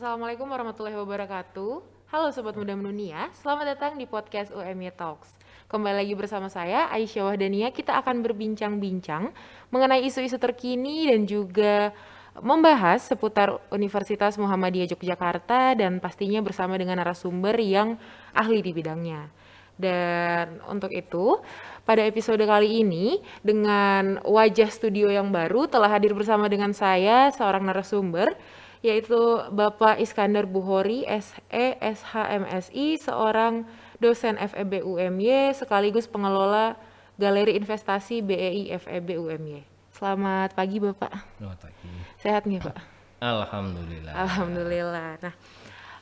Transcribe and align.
Assalamualaikum 0.00 0.48
warahmatullahi 0.48 0.96
wabarakatuh. 0.96 1.84
Halo 2.08 2.32
Sobat 2.32 2.56
Muda 2.56 2.72
Mendunia, 2.72 3.28
selamat 3.36 3.76
datang 3.76 3.92
di 4.00 4.08
podcast 4.08 4.48
UMY 4.48 4.96
Talks. 4.96 5.36
Kembali 5.68 6.00
lagi 6.00 6.16
bersama 6.16 6.48
saya, 6.48 6.88
Aisyah 6.88 7.28
Wahdania. 7.28 7.68
Kita 7.68 8.00
akan 8.00 8.24
berbincang-bincang 8.24 9.28
mengenai 9.68 10.00
isu-isu 10.08 10.40
terkini 10.40 11.04
dan 11.04 11.28
juga 11.28 11.92
membahas 12.40 13.12
seputar 13.12 13.60
Universitas 13.68 14.40
Muhammadiyah 14.40 14.88
Yogyakarta 14.88 15.76
dan 15.76 16.00
pastinya 16.00 16.40
bersama 16.40 16.80
dengan 16.80 16.96
narasumber 16.96 17.60
yang 17.60 18.00
ahli 18.32 18.64
di 18.64 18.72
bidangnya. 18.72 19.28
Dan 19.76 20.64
untuk 20.64 20.96
itu, 20.96 21.44
pada 21.84 22.08
episode 22.08 22.40
kali 22.40 22.80
ini 22.80 23.20
dengan 23.44 24.16
wajah 24.24 24.72
studio 24.72 25.12
yang 25.12 25.28
baru 25.28 25.68
telah 25.68 25.92
hadir 25.92 26.16
bersama 26.16 26.48
dengan 26.48 26.72
saya 26.72 27.28
seorang 27.36 27.68
narasumber 27.68 28.32
yaitu 28.80 29.16
Bapak 29.52 30.00
Iskandar 30.00 30.48
Buhori 30.48 31.04
SE 31.20 31.66
SHMSI 31.80 32.96
seorang 32.96 33.68
dosen 34.00 34.40
FEB 34.40 34.80
UMY 34.80 35.52
sekaligus 35.52 36.08
pengelola 36.08 36.80
Galeri 37.20 37.60
Investasi 37.60 38.24
BEI 38.24 38.72
FEB 38.80 39.20
UMY. 39.20 39.60
Selamat 39.92 40.56
pagi 40.56 40.80
Bapak. 40.80 41.12
Selamat 41.36 41.58
pagi. 41.68 41.88
Sehat 42.16 42.48
nih 42.48 42.56
Pak? 42.64 42.76
Alhamdulillah. 43.20 44.12
Alhamdulillah. 44.16 45.10
Nah, 45.20 45.34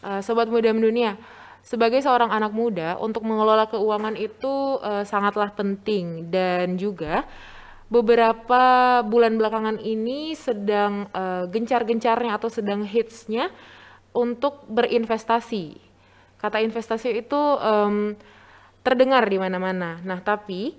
uh, 0.07 0.21
sobat 0.23 0.47
muda 0.47 0.71
mendunia, 0.71 1.19
sebagai 1.67 1.99
seorang 1.99 2.31
anak 2.31 2.55
muda 2.55 2.95
untuk 3.03 3.27
mengelola 3.27 3.67
keuangan 3.67 4.15
itu 4.15 4.79
uh, 4.79 5.03
sangatlah 5.03 5.51
penting 5.51 6.31
dan 6.31 6.79
juga 6.79 7.27
beberapa 7.89 8.63
bulan 9.05 9.41
belakangan 9.41 9.81
ini 9.81 10.37
sedang 10.37 11.09
uh, 11.17 11.49
gencar-gencarnya 11.49 12.37
atau 12.37 12.53
sedang 12.53 12.85
hitsnya 12.85 13.49
untuk 14.13 14.69
berinvestasi. 14.69 15.81
Kata 16.39 16.61
investasi 16.61 17.25
itu 17.25 17.41
um, 17.59 18.15
terdengar 18.85 19.27
di 19.27 19.41
mana-mana. 19.41 19.99
Nah, 20.05 20.21
tapi 20.21 20.77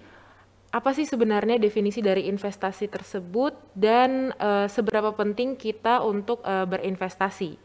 apa 0.70 0.94
sih 0.94 1.10
sebenarnya 1.10 1.58
definisi 1.58 2.00
dari 2.00 2.30
investasi 2.30 2.86
tersebut 2.86 3.58
dan 3.74 4.30
uh, 4.38 4.70
seberapa 4.70 5.10
penting 5.18 5.58
kita 5.58 6.06
untuk 6.06 6.46
uh, 6.46 6.70
berinvestasi? 6.70 7.58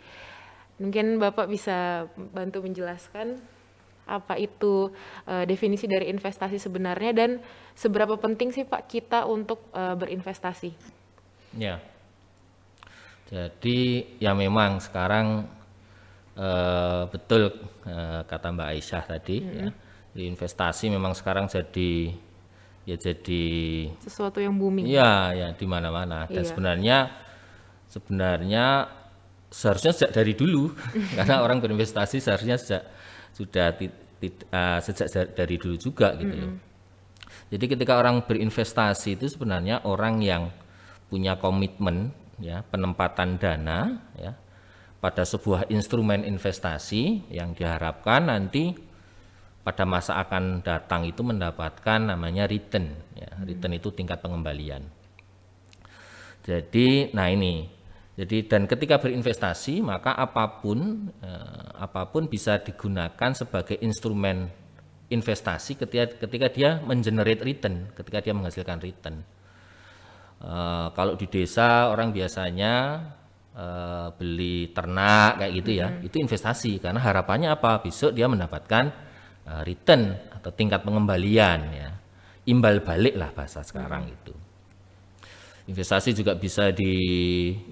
Mungkin 0.80 1.20
Bapak 1.22 1.46
bisa 1.46 2.08
bantu 2.34 2.64
menjelaskan 2.64 3.38
apa 4.04 4.36
itu 4.36 4.92
uh, 5.24 5.44
definisi 5.48 5.88
dari 5.88 6.12
investasi 6.12 6.60
sebenarnya 6.60 7.12
dan 7.16 7.30
seberapa 7.72 8.20
penting 8.20 8.52
sih 8.52 8.68
Pak 8.68 8.84
kita 8.88 9.24
untuk 9.24 9.72
uh, 9.72 9.96
berinvestasi? 9.96 10.70
Ya. 11.56 11.80
Jadi 13.32 14.04
ya 14.20 14.36
memang 14.36 14.84
sekarang 14.84 15.48
uh, 16.36 17.08
betul 17.08 17.48
uh, 17.88 18.20
kata 18.28 18.52
Mbak 18.52 18.68
Aisyah 18.76 19.04
tadi 19.08 19.36
mm 19.40 19.48
-hmm. 19.48 19.60
ya. 19.60 19.68
Investasi 20.14 20.94
memang 20.94 21.10
sekarang 21.16 21.50
jadi 21.50 22.14
ya 22.84 22.96
jadi 23.00 23.44
sesuatu 24.04 24.38
yang 24.38 24.54
booming. 24.54 24.86
Iya, 24.86 25.34
ya 25.34 25.48
di 25.56 25.66
mana-mana. 25.66 26.28
Dan 26.30 26.44
iya. 26.44 26.48
sebenarnya 26.48 26.98
sebenarnya 27.88 28.64
seharusnya 29.54 29.92
sejak 29.94 30.10
dari 30.10 30.34
dulu 30.34 30.74
karena 31.16 31.42
orang 31.42 31.58
berinvestasi 31.62 32.18
seharusnya 32.18 32.58
sejak 32.58 32.82
sudah 33.34 33.74
uh, 33.74 34.78
sejak 34.80 35.34
dari 35.34 35.58
dulu 35.58 35.76
juga 35.76 36.14
gitu 36.14 36.30
mm 36.30 36.38
-hmm. 36.38 36.48
loh. 36.48 36.54
Jadi 37.50 37.64
ketika 37.66 37.98
orang 37.98 38.24
berinvestasi 38.24 39.18
itu 39.20 39.26
sebenarnya 39.28 39.84
orang 39.84 40.22
yang 40.22 40.48
punya 41.10 41.36
komitmen 41.36 42.14
ya 42.42 42.66
penempatan 42.66 43.38
dana 43.38 44.00
ya 44.18 44.34
pada 44.98 45.22
sebuah 45.22 45.68
instrumen 45.68 46.24
investasi 46.24 47.28
yang 47.28 47.52
diharapkan 47.52 48.32
nanti 48.32 48.72
pada 49.60 49.84
masa 49.84 50.20
akan 50.20 50.64
datang 50.64 51.04
itu 51.04 51.20
mendapatkan 51.20 52.00
namanya 52.00 52.48
return 52.48 52.96
ya 53.16 53.28
return 53.44 53.76
itu 53.76 53.92
tingkat 53.92 54.18
pengembalian 54.24 54.88
jadi 56.44 57.12
nah 57.12 57.28
ini 57.28 57.68
jadi 58.14 58.46
dan 58.46 58.70
ketika 58.70 59.02
berinvestasi 59.02 59.82
maka 59.82 60.14
apa 60.14 60.62
pun 60.62 61.10
eh, 61.18 61.66
apa 61.74 62.06
pun 62.14 62.30
bisa 62.30 62.62
digunakan 62.62 63.30
sebagai 63.34 63.74
instrumen 63.82 64.46
investasi 65.10 65.74
ketika 65.74 66.22
ketika 66.22 66.46
dia 66.46 66.78
mengenerate 66.86 67.42
return 67.42 67.90
ketika 67.98 68.22
dia 68.22 68.30
menghasilkan 68.30 68.78
return. 68.78 69.18
Eh, 70.38 70.88
kalau 70.94 71.18
di 71.18 71.26
desa 71.26 71.90
orang 71.90 72.14
biasanya 72.14 73.02
eh, 73.50 74.08
beli 74.14 74.70
ternak 74.70 75.42
kayak 75.42 75.52
gitu 75.58 75.70
ya 75.74 75.88
hmm. 75.90 76.06
itu 76.06 76.16
investasi. 76.22 76.78
Karena 76.78 77.02
harapannya 77.02 77.50
apa? 77.50 77.82
Besok 77.82 78.14
dia 78.14 78.30
mendapatkan 78.30 78.94
uh, 79.50 79.62
return 79.66 80.14
atau 80.38 80.54
tingkat 80.54 80.86
pengembalian 80.86 81.60
ya. 81.74 81.90
Imbal 82.46 82.78
balik 82.86 83.18
lah 83.18 83.34
bahasa 83.34 83.66
sekarang 83.66 84.06
hmm. 84.06 84.14
itu 84.14 84.34
investasi 85.64 86.12
juga 86.12 86.36
bisa 86.36 86.68
di 86.70 86.92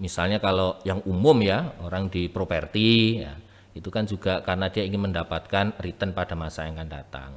misalnya 0.01 0.41
kalau 0.41 0.81
yang 0.89 1.05
umum 1.05 1.37
ya 1.45 1.77
orang 1.85 2.09
di 2.09 2.33
properti 2.33 3.21
ya 3.21 3.37
itu 3.73 3.89
kan 3.89 4.05
juga 4.05 4.45
karena 4.45 4.69
dia 4.69 4.85
ingin 4.85 5.09
mendapatkan 5.09 5.77
return 5.81 6.13
pada 6.13 6.37
masa 6.37 6.69
yang 6.69 6.77
akan 6.77 6.91
datang. 6.93 7.31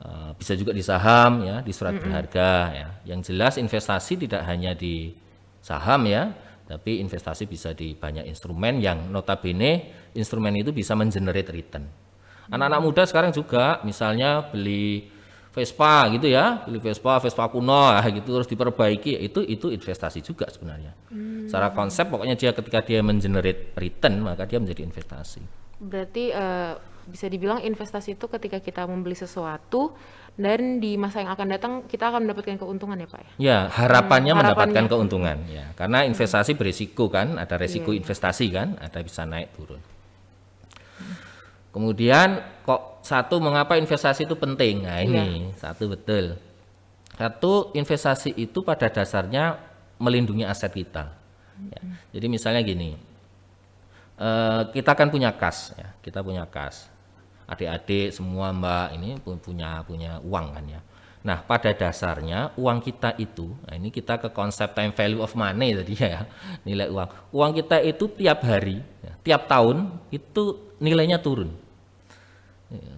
Uh, 0.00 0.32
bisa 0.32 0.56
juga 0.56 0.72
di 0.72 0.80
saham 0.80 1.44
ya 1.44 1.60
di 1.60 1.72
surat 1.76 1.96
-hmm. 1.96 2.04
berharga 2.04 2.52
ya. 2.72 2.88
Yang 3.04 3.32
jelas 3.32 3.60
investasi 3.60 4.16
tidak 4.28 4.44
hanya 4.48 4.72
di 4.72 5.12
saham 5.60 6.08
ya 6.08 6.32
tapi 6.64 7.02
investasi 7.02 7.50
bisa 7.50 7.74
di 7.74 7.98
banyak 7.98 8.30
instrumen 8.30 8.78
yang 8.78 9.10
notabene 9.10 9.90
instrumen 10.14 10.54
itu 10.54 10.70
bisa 10.70 10.94
mengenerate 10.94 11.50
return. 11.50 11.84
Anak-anak 12.46 12.80
muda 12.80 13.02
sekarang 13.10 13.34
juga 13.34 13.82
misalnya 13.82 14.46
beli 14.54 15.10
Vespa 15.50 16.06
gitu 16.14 16.30
ya, 16.30 16.62
beli 16.62 16.78
Vespa, 16.78 17.18
Vespa 17.18 17.50
kuno 17.50 17.90
ya, 17.90 18.06
gitu 18.06 18.38
terus 18.38 18.46
diperbaiki 18.46 19.18
itu 19.18 19.42
itu 19.42 19.66
investasi 19.74 20.22
juga 20.22 20.46
sebenarnya. 20.46 20.94
Hmm. 21.10 21.50
Secara 21.50 21.74
konsep 21.74 22.06
pokoknya 22.06 22.38
dia 22.38 22.54
ketika 22.54 22.86
dia 22.86 23.02
mengenerate 23.02 23.74
return 23.74 24.22
maka 24.22 24.46
dia 24.46 24.62
menjadi 24.62 24.86
investasi. 24.86 25.42
Berarti 25.82 26.30
uh, 26.30 26.78
bisa 27.10 27.26
dibilang 27.26 27.58
investasi 27.66 28.14
itu 28.14 28.30
ketika 28.30 28.62
kita 28.62 28.86
membeli 28.86 29.18
sesuatu 29.18 29.90
dan 30.38 30.78
di 30.78 30.94
masa 30.94 31.26
yang 31.26 31.34
akan 31.34 31.46
datang 31.50 31.72
kita 31.90 32.14
akan 32.14 32.30
mendapatkan 32.30 32.54
keuntungan 32.54 32.94
ya 33.02 33.08
Pak 33.10 33.20
ya? 33.20 33.30
Ya 33.36 33.58
harapannya, 33.74 34.32
hmm, 34.32 34.40
mendapatkan 34.46 34.84
keuntungan 34.86 35.36
ya 35.50 35.74
karena 35.74 36.06
investasi 36.06 36.54
berisiko 36.54 37.10
kan, 37.10 37.42
ada 37.42 37.58
resiko 37.58 37.90
iya, 37.90 37.98
iya. 37.98 38.00
investasi 38.06 38.46
kan, 38.54 38.78
ada 38.78 38.98
bisa 39.02 39.26
naik 39.26 39.50
turun. 39.58 39.82
Kemudian 41.70 42.42
kok 42.66 43.00
satu 43.06 43.38
mengapa 43.38 43.78
investasi 43.78 44.26
itu 44.26 44.34
penting? 44.34 44.82
Nah 44.82 44.98
ini 45.00 45.50
ya. 45.54 45.70
satu 45.70 45.86
betul. 45.94 46.34
Satu 47.14 47.70
investasi 47.76 48.34
itu 48.34 48.64
pada 48.66 48.90
dasarnya 48.90 49.54
melindungi 50.00 50.42
aset 50.42 50.72
kita. 50.74 51.12
Ya. 51.60 51.80
Jadi 52.16 52.26
misalnya 52.26 52.64
gini, 52.64 52.96
uh, 54.18 54.66
kita 54.72 54.96
kan 54.96 55.12
punya 55.12 55.30
kas, 55.36 55.76
ya. 55.76 55.92
kita 56.00 56.24
punya 56.24 56.48
kas. 56.48 56.88
Adik-adik 57.50 58.14
semua 58.14 58.54
mbak 58.54 58.94
ini 58.94 59.18
punya 59.20 59.82
punya 59.84 60.22
uang 60.22 60.46
kan 60.54 60.64
ya. 60.64 60.80
Nah 61.20 61.44
pada 61.44 61.76
dasarnya 61.76 62.56
uang 62.56 62.80
kita 62.80 63.12
itu, 63.20 63.52
nah 63.68 63.76
ini 63.76 63.92
kita 63.92 64.16
ke 64.16 64.32
konsep 64.32 64.72
time 64.72 64.96
value 64.96 65.20
of 65.20 65.36
money 65.36 65.76
tadi 65.76 65.94
ya, 66.00 66.24
nilai 66.66 66.88
uang. 66.88 67.08
Uang 67.36 67.52
kita 67.52 67.84
itu 67.84 68.08
tiap 68.16 68.40
hari, 68.40 68.80
ya, 69.04 69.12
tiap 69.20 69.44
tahun 69.44 69.92
itu 70.08 70.69
nilainya 70.80 71.20
turun. 71.20 71.52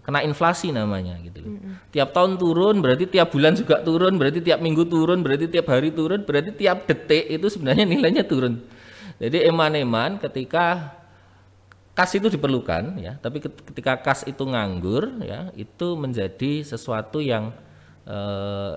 Kena 0.05 0.21
inflasi 0.21 0.69
namanya 0.69 1.17
gitu 1.25 1.41
loh. 1.41 1.51
Mm-hmm. 1.57 1.75
Tiap 1.97 2.13
tahun 2.13 2.37
turun 2.37 2.85
berarti 2.85 3.09
tiap 3.09 3.33
bulan 3.33 3.57
juga 3.57 3.81
turun, 3.81 4.21
berarti 4.21 4.45
tiap 4.45 4.61
minggu 4.61 4.85
turun, 4.85 5.25
berarti 5.25 5.49
tiap 5.49 5.67
hari 5.73 5.89
turun, 5.95 6.29
berarti 6.29 6.51
tiap 6.53 6.85
detik 6.85 7.25
itu 7.33 7.47
sebenarnya 7.49 7.89
nilainya 7.93 8.25
turun. 8.27 8.61
Jadi 9.17 9.49
eman-eman 9.49 10.21
ketika 10.21 10.93
kas 11.97 12.13
itu 12.13 12.29
diperlukan 12.29 13.01
ya, 13.01 13.17
tapi 13.17 13.41
ketika 13.41 13.97
kas 13.97 14.29
itu 14.29 14.45
nganggur 14.45 15.09
ya, 15.25 15.49
itu 15.57 15.97
menjadi 15.97 16.67
sesuatu 16.69 17.25
yang 17.25 17.57
eh, 18.05 18.77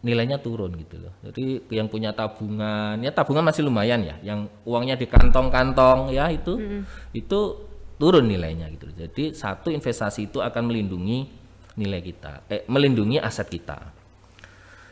nilainya 0.00 0.40
turun 0.40 0.72
gitu 0.80 0.96
loh. 0.96 1.12
Jadi 1.28 1.68
yang 1.68 1.92
punya 1.92 2.14
tabungan, 2.16 2.96
ya 3.04 3.12
tabungan 3.12 3.44
masih 3.44 3.68
lumayan 3.68 4.00
ya, 4.00 4.16
yang 4.24 4.48
uangnya 4.64 4.96
di 4.96 5.04
kantong-kantong 5.04 6.08
ya 6.14 6.32
itu 6.32 6.56
mm-hmm. 6.56 6.82
itu 7.12 7.40
turun 8.02 8.26
nilainya 8.26 8.66
gitu. 8.74 8.90
Jadi 8.90 9.30
satu 9.30 9.70
investasi 9.70 10.26
itu 10.26 10.42
akan 10.42 10.66
melindungi 10.66 11.30
nilai 11.78 12.02
kita, 12.02 12.50
eh, 12.50 12.66
melindungi 12.66 13.22
aset 13.22 13.46
kita. 13.46 13.78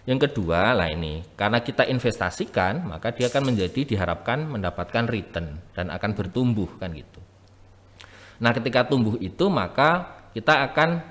Yang 0.06 0.30
kedua 0.30 0.78
lah 0.78 0.86
ini, 0.86 1.26
karena 1.34 1.58
kita 1.58 1.90
investasikan, 1.90 2.86
maka 2.86 3.10
dia 3.10 3.26
akan 3.26 3.50
menjadi 3.50 3.82
diharapkan 3.82 4.46
mendapatkan 4.46 5.10
return 5.10 5.58
dan 5.74 5.90
akan 5.90 6.10
bertumbuh 6.14 6.70
kan 6.78 6.94
gitu. 6.94 7.18
Nah, 8.38 8.54
ketika 8.54 8.86
tumbuh 8.86 9.18
itu 9.18 9.50
maka 9.50 10.22
kita 10.30 10.70
akan 10.70 11.02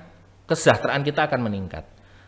kesejahteraan 0.48 1.04
kita 1.04 1.28
akan 1.28 1.46
meningkat. 1.46 1.84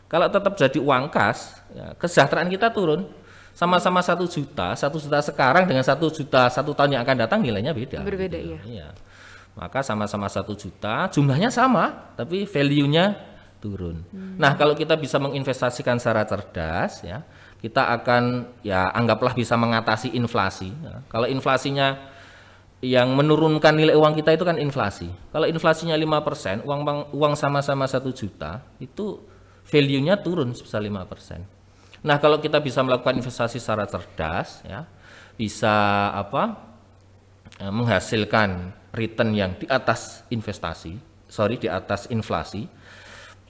Kalau 0.07 0.29
tetap 0.29 0.53
jadi 0.55 0.79
uang 0.79 1.09
kas, 1.09 1.57
ya, 1.73 1.97
kesejahteraan 1.97 2.53
kita 2.53 2.69
turun. 2.69 3.25
sama-sama 3.53 4.01
satu 4.01 4.25
juta, 4.25 4.73
satu 4.73 4.97
juta 4.97 5.21
sekarang 5.21 5.69
dengan 5.69 5.85
satu 5.85 6.09
juta 6.09 6.49
satu 6.49 6.73
tahun 6.73 6.97
yang 6.97 7.03
akan 7.05 7.17
datang 7.21 7.45
nilainya 7.45 7.77
beda. 7.77 8.01
Berbeda, 8.01 8.41
gitu. 8.41 8.57
iya. 8.57 8.61
Iya. 8.65 8.89
Maka 9.53 9.85
sama-sama 9.85 10.33
satu 10.33 10.57
juta, 10.57 11.13
jumlahnya 11.13 11.53
sama, 11.53 12.13
tapi 12.17 12.49
value-nya 12.49 13.21
turun. 13.61 14.03
Nah, 14.41 14.57
kalau 14.57 14.73
kita 14.73 14.97
bisa 14.97 15.21
menginvestasikan 15.21 16.01
secara 16.01 16.25
cerdas, 16.25 17.05
ya, 17.05 17.23
kita 17.63 17.95
akan 17.95 18.49
ya 18.67 18.91
anggaplah 18.91 19.37
bisa 19.37 19.55
mengatasi 19.55 20.17
inflasi. 20.19 20.73
ya. 20.83 21.05
Kalau 21.07 21.31
inflasinya 21.31 22.11
yang 22.83 23.15
menurunkan 23.15 23.79
nilai 23.79 23.95
uang 23.95 24.19
kita 24.19 24.35
itu 24.35 24.43
kan 24.43 24.59
inflasi. 24.59 25.07
Kalau 25.31 25.47
inflasinya 25.47 25.95
5%, 25.95 26.67
uang 26.67 26.81
bang- 26.83 27.07
uang 27.15 27.35
sama-sama 27.39 27.87
satu 27.87 28.11
juta, 28.11 28.59
itu 28.83 29.23
value-nya 29.63 30.19
turun 30.19 30.51
sebesar 30.51 30.83
5%. 30.83 31.47
Nah, 32.03 32.19
kalau 32.19 32.43
kita 32.43 32.59
bisa 32.59 32.83
melakukan 32.83 33.15
investasi 33.15 33.63
secara 33.63 33.87
cerdas, 33.87 34.67
ya, 34.67 34.91
bisa 35.39 35.71
apa? 36.11 36.72
Eh, 37.61 37.73
menghasilkan 37.73 38.73
return 38.93 39.33
yang 39.33 39.57
di 39.57 39.67
atas 39.69 40.25
investasi, 40.29 40.97
sorry 41.29 41.57
di 41.57 41.69
atas 41.69 42.09
inflasi, 42.13 42.69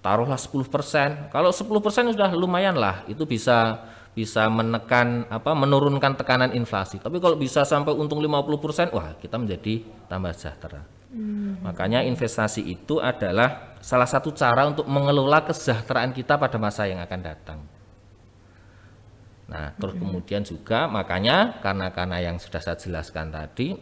taruhlah 0.02 0.38
10%. 0.38 1.30
Kalau 1.30 1.50
10% 1.50 2.14
sudah 2.14 2.30
lumayan 2.34 2.78
lah, 2.78 3.06
itu 3.06 3.26
bisa 3.26 3.86
bisa 4.12 4.44
menekan 4.52 5.24
apa 5.32 5.56
menurunkan 5.56 6.20
tekanan 6.20 6.52
inflasi. 6.52 7.00
Tapi 7.00 7.16
kalau 7.16 7.34
bisa 7.38 7.64
sampai 7.64 7.96
untung 7.96 8.20
50%, 8.20 8.92
wah 8.92 9.16
kita 9.16 9.40
menjadi 9.40 9.82
tambah 10.10 10.32
sejahtera. 10.36 10.84
Makanya 11.60 12.00
investasi 12.08 12.64
itu 12.64 12.96
adalah 12.96 13.76
salah 13.84 14.08
satu 14.08 14.32
cara 14.32 14.64
untuk 14.64 14.88
mengelola 14.88 15.44
kesejahteraan 15.44 16.16
kita 16.16 16.40
pada 16.40 16.56
masa 16.56 16.88
yang 16.88 17.04
akan 17.04 17.20
datang. 17.20 17.60
Nah, 19.52 19.76
terus 19.76 20.00
kemudian 20.00 20.40
juga 20.40 20.88
makanya 20.88 21.60
karena 21.60 21.92
karena 21.92 22.16
yang 22.24 22.40
sudah 22.40 22.64
saya 22.64 22.80
jelaskan 22.80 23.28
tadi 23.28 23.76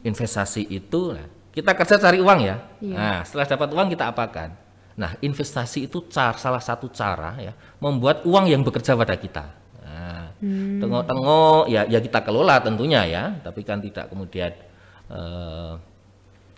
investasi 0.00 0.64
itu 0.68 1.12
nah, 1.12 1.26
kita 1.50 1.74
kerja 1.74 1.96
cari 1.98 2.18
uang 2.22 2.40
ya. 2.40 2.56
Iya. 2.80 2.96
Nah, 2.96 3.18
setelah 3.26 3.46
dapat 3.48 3.68
uang 3.74 3.88
kita 3.90 4.04
apakan? 4.08 4.50
Nah, 4.96 5.16
investasi 5.18 5.88
itu 5.88 6.04
cara, 6.08 6.36
salah 6.36 6.60
satu 6.60 6.88
cara 6.92 7.36
ya 7.40 7.52
membuat 7.80 8.22
uang 8.28 8.46
yang 8.48 8.60
bekerja 8.62 8.94
pada 8.94 9.16
kita. 9.16 9.44
Nah, 9.82 10.30
tengok-tengok 10.80 11.68
ya 11.72 11.88
ya 11.88 11.98
kita 11.98 12.20
kelola 12.22 12.60
tentunya 12.60 13.02
ya, 13.08 13.24
tapi 13.40 13.64
kan 13.64 13.80
tidak 13.80 14.12
kemudian 14.12 14.52
eh, 15.10 15.72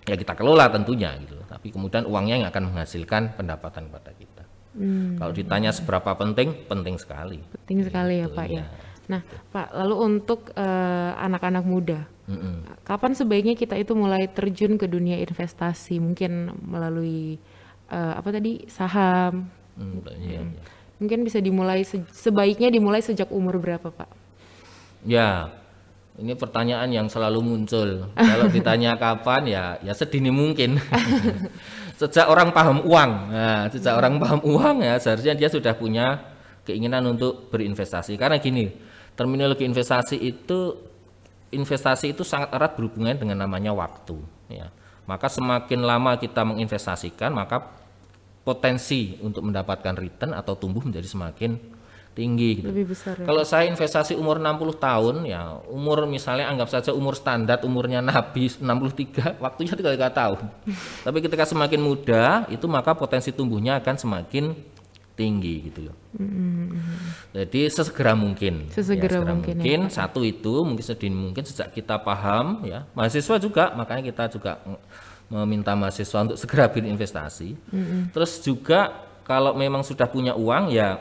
ya 0.06 0.14
kita 0.18 0.34
kelola 0.34 0.66
tentunya 0.68 1.14
gitu. 1.22 1.38
Tapi 1.46 1.70
kemudian 1.70 2.02
uangnya 2.06 2.42
yang 2.42 2.48
akan 2.50 2.74
menghasilkan 2.74 3.38
pendapatan 3.38 3.86
pada 3.88 4.10
kita. 4.14 4.42
Hmm, 4.72 5.20
Kalau 5.20 5.32
ditanya 5.36 5.68
seberapa 5.68 6.16
penting, 6.16 6.64
penting 6.64 6.96
sekali. 6.96 7.44
penting 7.60 7.84
sekali 7.84 8.24
ya 8.24 8.26
Gitu, 8.26 8.36
Pak 8.40 8.46
ya. 8.48 8.56
ya. 8.60 8.64
Nah, 9.10 9.22
Pak, 9.50 9.74
lalu 9.74 9.94
untuk 9.98 10.54
eh, 10.54 11.12
anak-anak 11.18 11.64
muda, 11.66 12.06
Mm-mm. 12.30 12.62
kapan 12.86 13.12
sebaiknya 13.18 13.54
kita 13.58 13.74
itu 13.74 13.92
mulai 13.98 14.30
terjun 14.30 14.78
ke 14.78 14.86
dunia 14.86 15.18
investasi? 15.18 15.98
Mungkin 15.98 16.54
melalui 16.62 17.36
eh, 17.90 18.12
apa 18.14 18.28
tadi 18.30 18.62
saham? 18.70 19.50
Mm, 19.74 19.98
iya, 20.22 20.40
iya. 20.46 20.62
Mungkin 21.02 21.26
bisa 21.26 21.42
dimulai 21.42 21.82
se- 21.82 22.06
sebaiknya 22.14 22.70
dimulai 22.70 23.02
sejak 23.02 23.28
umur 23.34 23.58
berapa, 23.58 23.90
Pak? 23.90 24.10
Ya, 25.02 25.50
ini 26.18 26.34
pertanyaan 26.38 26.90
yang 26.92 27.08
selalu 27.10 27.40
muncul. 27.42 27.90
Kalau 28.28 28.46
ditanya 28.48 28.94
kapan 28.98 29.42
ya, 29.50 29.64
ya 29.82 29.92
sedini 29.96 30.30
mungkin. 30.30 30.78
sejak 32.00 32.26
orang 32.26 32.50
paham 32.50 32.82
uang, 32.82 33.10
nah, 33.30 33.62
sejak 33.70 33.94
orang 33.94 34.18
paham 34.18 34.40
uang 34.42 34.82
ya 34.82 34.98
seharusnya 34.98 35.34
dia 35.38 35.46
sudah 35.46 35.70
punya 35.76 36.18
keinginan 36.66 37.04
untuk 37.06 37.50
berinvestasi. 37.52 38.18
Karena 38.18 38.38
gini, 38.42 38.70
terminologi 39.22 39.62
investasi 39.62 40.18
itu 40.18 40.74
investasi 41.54 42.10
itu 42.10 42.26
sangat 42.26 42.50
erat 42.50 42.74
berhubungan 42.74 43.14
dengan 43.14 43.46
namanya 43.46 43.70
waktu. 43.70 44.18
Ya. 44.50 44.74
Maka 45.06 45.30
semakin 45.30 45.78
lama 45.86 46.18
kita 46.18 46.42
menginvestasikan, 46.42 47.30
maka 47.30 47.62
potensi 48.42 49.14
untuk 49.22 49.46
mendapatkan 49.46 49.94
return 49.94 50.34
atau 50.34 50.58
tumbuh 50.58 50.82
menjadi 50.82 51.06
semakin 51.06 51.54
tinggi. 52.18 52.60
Gitu. 52.60 52.68
Lebih 52.68 52.90
besar 52.90 53.14
ya? 53.20 53.24
Kalau 53.24 53.44
saya 53.46 53.70
investasi 53.70 54.18
umur 54.18 54.42
60 54.42 54.74
tahun 54.80 55.16
ya, 55.28 55.62
umur 55.70 56.04
misalnya 56.10 56.50
anggap 56.50 56.68
saja 56.72 56.90
umur 56.90 57.14
standar 57.14 57.62
umurnya 57.62 58.02
Nabi 58.02 58.50
63, 58.50 59.38
waktunya 59.38 59.72
33 59.78 60.18
tahun. 60.18 60.40
Tapi 61.06 61.18
ketika 61.22 61.44
semakin 61.46 61.80
muda, 61.80 62.48
itu 62.50 62.66
maka 62.66 62.92
potensi 62.98 63.30
tumbuhnya 63.30 63.78
akan 63.78 63.94
semakin 63.94 64.52
tinggi 65.12 65.68
gitu 65.68 65.90
loh. 65.90 65.96
Jadi 67.36 67.68
sesegera 67.68 68.16
mungkin. 68.16 68.68
Ya, 68.68 68.80
Sesegera 68.80 69.20
mungkin 69.28 69.60
ya, 69.60 69.88
satu 69.92 70.24
itu 70.24 70.64
mungkin 70.64 70.84
sedini 70.84 71.16
mungkin 71.16 71.44
sejak 71.44 71.72
kita 71.72 72.00
paham 72.00 72.64
ya. 72.64 72.88
Mahasiswa 72.96 73.36
juga 73.36 73.72
makanya 73.76 74.08
kita 74.08 74.32
juga 74.32 74.58
meminta 75.32 75.72
mahasiswa 75.76 76.18
untuk 76.24 76.36
segera 76.40 76.68
berinvestasi. 76.68 77.56
Terus 78.12 78.40
juga 78.40 79.08
kalau 79.24 79.54
memang 79.54 79.84
sudah 79.86 80.08
punya 80.08 80.34
uang 80.34 80.72
ya 80.74 80.98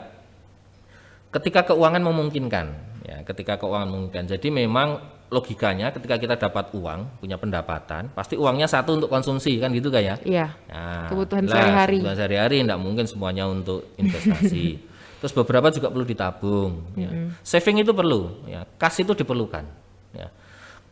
ketika 1.32 1.72
keuangan 1.72 2.04
memungkinkan 2.04 2.91
ya 3.02 3.26
ketika 3.26 3.58
keuangan 3.58 3.88
memungkinkan 3.90 4.30
jadi 4.38 4.48
memang 4.48 5.02
logikanya 5.32 5.90
ketika 5.90 6.20
kita 6.20 6.34
dapat 6.36 6.70
uang 6.76 7.18
punya 7.18 7.40
pendapatan 7.40 8.12
pasti 8.12 8.36
uangnya 8.36 8.68
satu 8.68 9.00
untuk 9.00 9.08
konsumsi 9.08 9.56
kan 9.58 9.72
gitu 9.72 9.88
kan 9.88 10.04
ya 10.04 10.16
Iya. 10.22 10.46
Nah, 10.68 11.08
Kebutuhan 11.08 11.44
sehari-hari. 11.48 11.98
kebutuhan 11.98 12.18
sehari-hari 12.20 12.56
tidak 12.62 12.78
mungkin 12.78 13.04
semuanya 13.08 13.44
untuk 13.48 13.90
investasi 13.96 14.76
terus 15.22 15.32
beberapa 15.32 15.70
juga 15.70 15.88
perlu 15.88 16.02
ditabung 16.02 16.70
ya. 16.98 17.10
saving 17.46 17.80
itu 17.80 17.94
perlu 17.94 18.42
ya 18.44 18.66
kas 18.76 18.98
itu 18.98 19.14
diperlukan 19.14 19.64
ya 20.12 20.28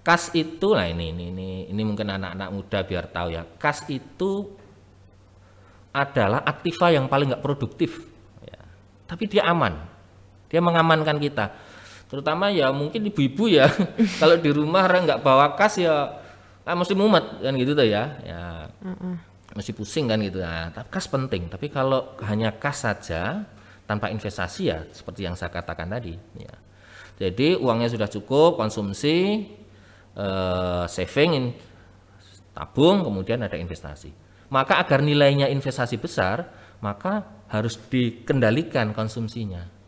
kas 0.00 0.32
itu 0.32 0.72
nah 0.72 0.86
ini 0.88 1.10
ini 1.12 1.24
ini, 1.34 1.48
ini 1.68 1.82
mungkin 1.84 2.08
anak-anak 2.08 2.48
muda 2.54 2.78
biar 2.86 3.10
tahu 3.12 3.34
ya 3.34 3.42
kas 3.58 3.84
itu 3.90 4.56
adalah 5.90 6.46
aktiva 6.46 6.94
yang 6.94 7.10
paling 7.10 7.34
nggak 7.34 7.42
produktif 7.42 8.06
ya. 8.40 8.62
tapi 9.10 9.26
dia 9.26 9.44
aman 9.50 9.74
dia 10.46 10.62
mengamankan 10.62 11.18
kita 11.18 11.50
terutama 12.10 12.50
ya 12.50 12.74
mungkin 12.74 13.06
ibu-ibu 13.06 13.46
ya. 13.46 13.70
Kalau 14.20 14.36
di 14.36 14.50
rumah 14.50 14.84
orang 14.90 15.06
nggak 15.06 15.22
bawa 15.22 15.54
kas 15.54 15.78
ya 15.78 16.20
ah, 16.66 16.76
mesti 16.76 16.92
mumet 16.98 17.40
kan 17.40 17.54
gitu 17.54 17.72
tuh 17.72 17.86
ya. 17.86 18.18
Ya 18.26 18.68
mesti 19.54 19.70
pusing 19.70 20.10
kan 20.10 20.18
gitu. 20.20 20.42
Nah, 20.42 20.74
tapi 20.74 20.90
kas 20.90 21.06
penting. 21.06 21.46
Tapi 21.50 21.70
kalau 21.70 22.14
hanya 22.26 22.54
kas 22.54 22.86
saja 22.86 23.46
tanpa 23.86 24.10
investasi 24.10 24.62
ya 24.70 24.86
seperti 24.90 25.26
yang 25.26 25.34
saya 25.34 25.50
katakan 25.50 25.90
tadi 25.90 26.14
ya. 26.38 26.54
Jadi 27.20 27.58
uangnya 27.58 27.90
sudah 27.90 28.08
cukup 28.10 28.58
konsumsi 28.58 29.46
eh, 30.14 30.84
saving 30.86 31.30
in- 31.34 31.54
tabung 32.54 33.06
kemudian 33.06 33.42
ada 33.42 33.54
investasi. 33.54 34.10
Maka 34.50 34.82
agar 34.82 34.98
nilainya 35.02 35.46
investasi 35.46 35.98
besar 36.02 36.50
maka 36.82 37.44
harus 37.50 37.76
dikendalikan 37.90 38.90
konsumsinya 38.96 39.79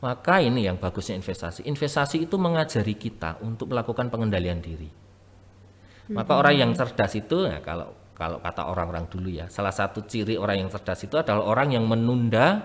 maka 0.00 0.40
ini 0.40 0.64
yang 0.64 0.80
bagusnya 0.80 1.16
investasi 1.16 1.68
investasi 1.68 2.24
itu 2.24 2.36
mengajari 2.40 2.96
kita 2.96 3.36
untuk 3.44 3.72
melakukan 3.72 4.08
pengendalian 4.08 4.60
diri 4.60 4.88
maka 6.10 6.32
orang 6.40 6.54
yang 6.58 6.70
cerdas 6.74 7.14
itu 7.14 7.46
ya 7.46 7.62
kalau 7.62 7.94
kalau 8.16 8.42
kata 8.42 8.66
orang-orang 8.66 9.06
dulu 9.06 9.28
ya 9.30 9.46
salah 9.46 9.72
satu 9.72 10.04
ciri 10.04 10.34
orang 10.36 10.66
yang 10.66 10.70
cerdas 10.72 11.04
itu 11.06 11.14
adalah 11.16 11.44
orang 11.46 11.72
yang 11.76 11.84
menunda 11.86 12.64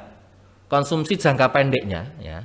konsumsi 0.65 1.15
jangka 1.15 1.53
pendeknya 1.53 2.09
ya 2.19 2.39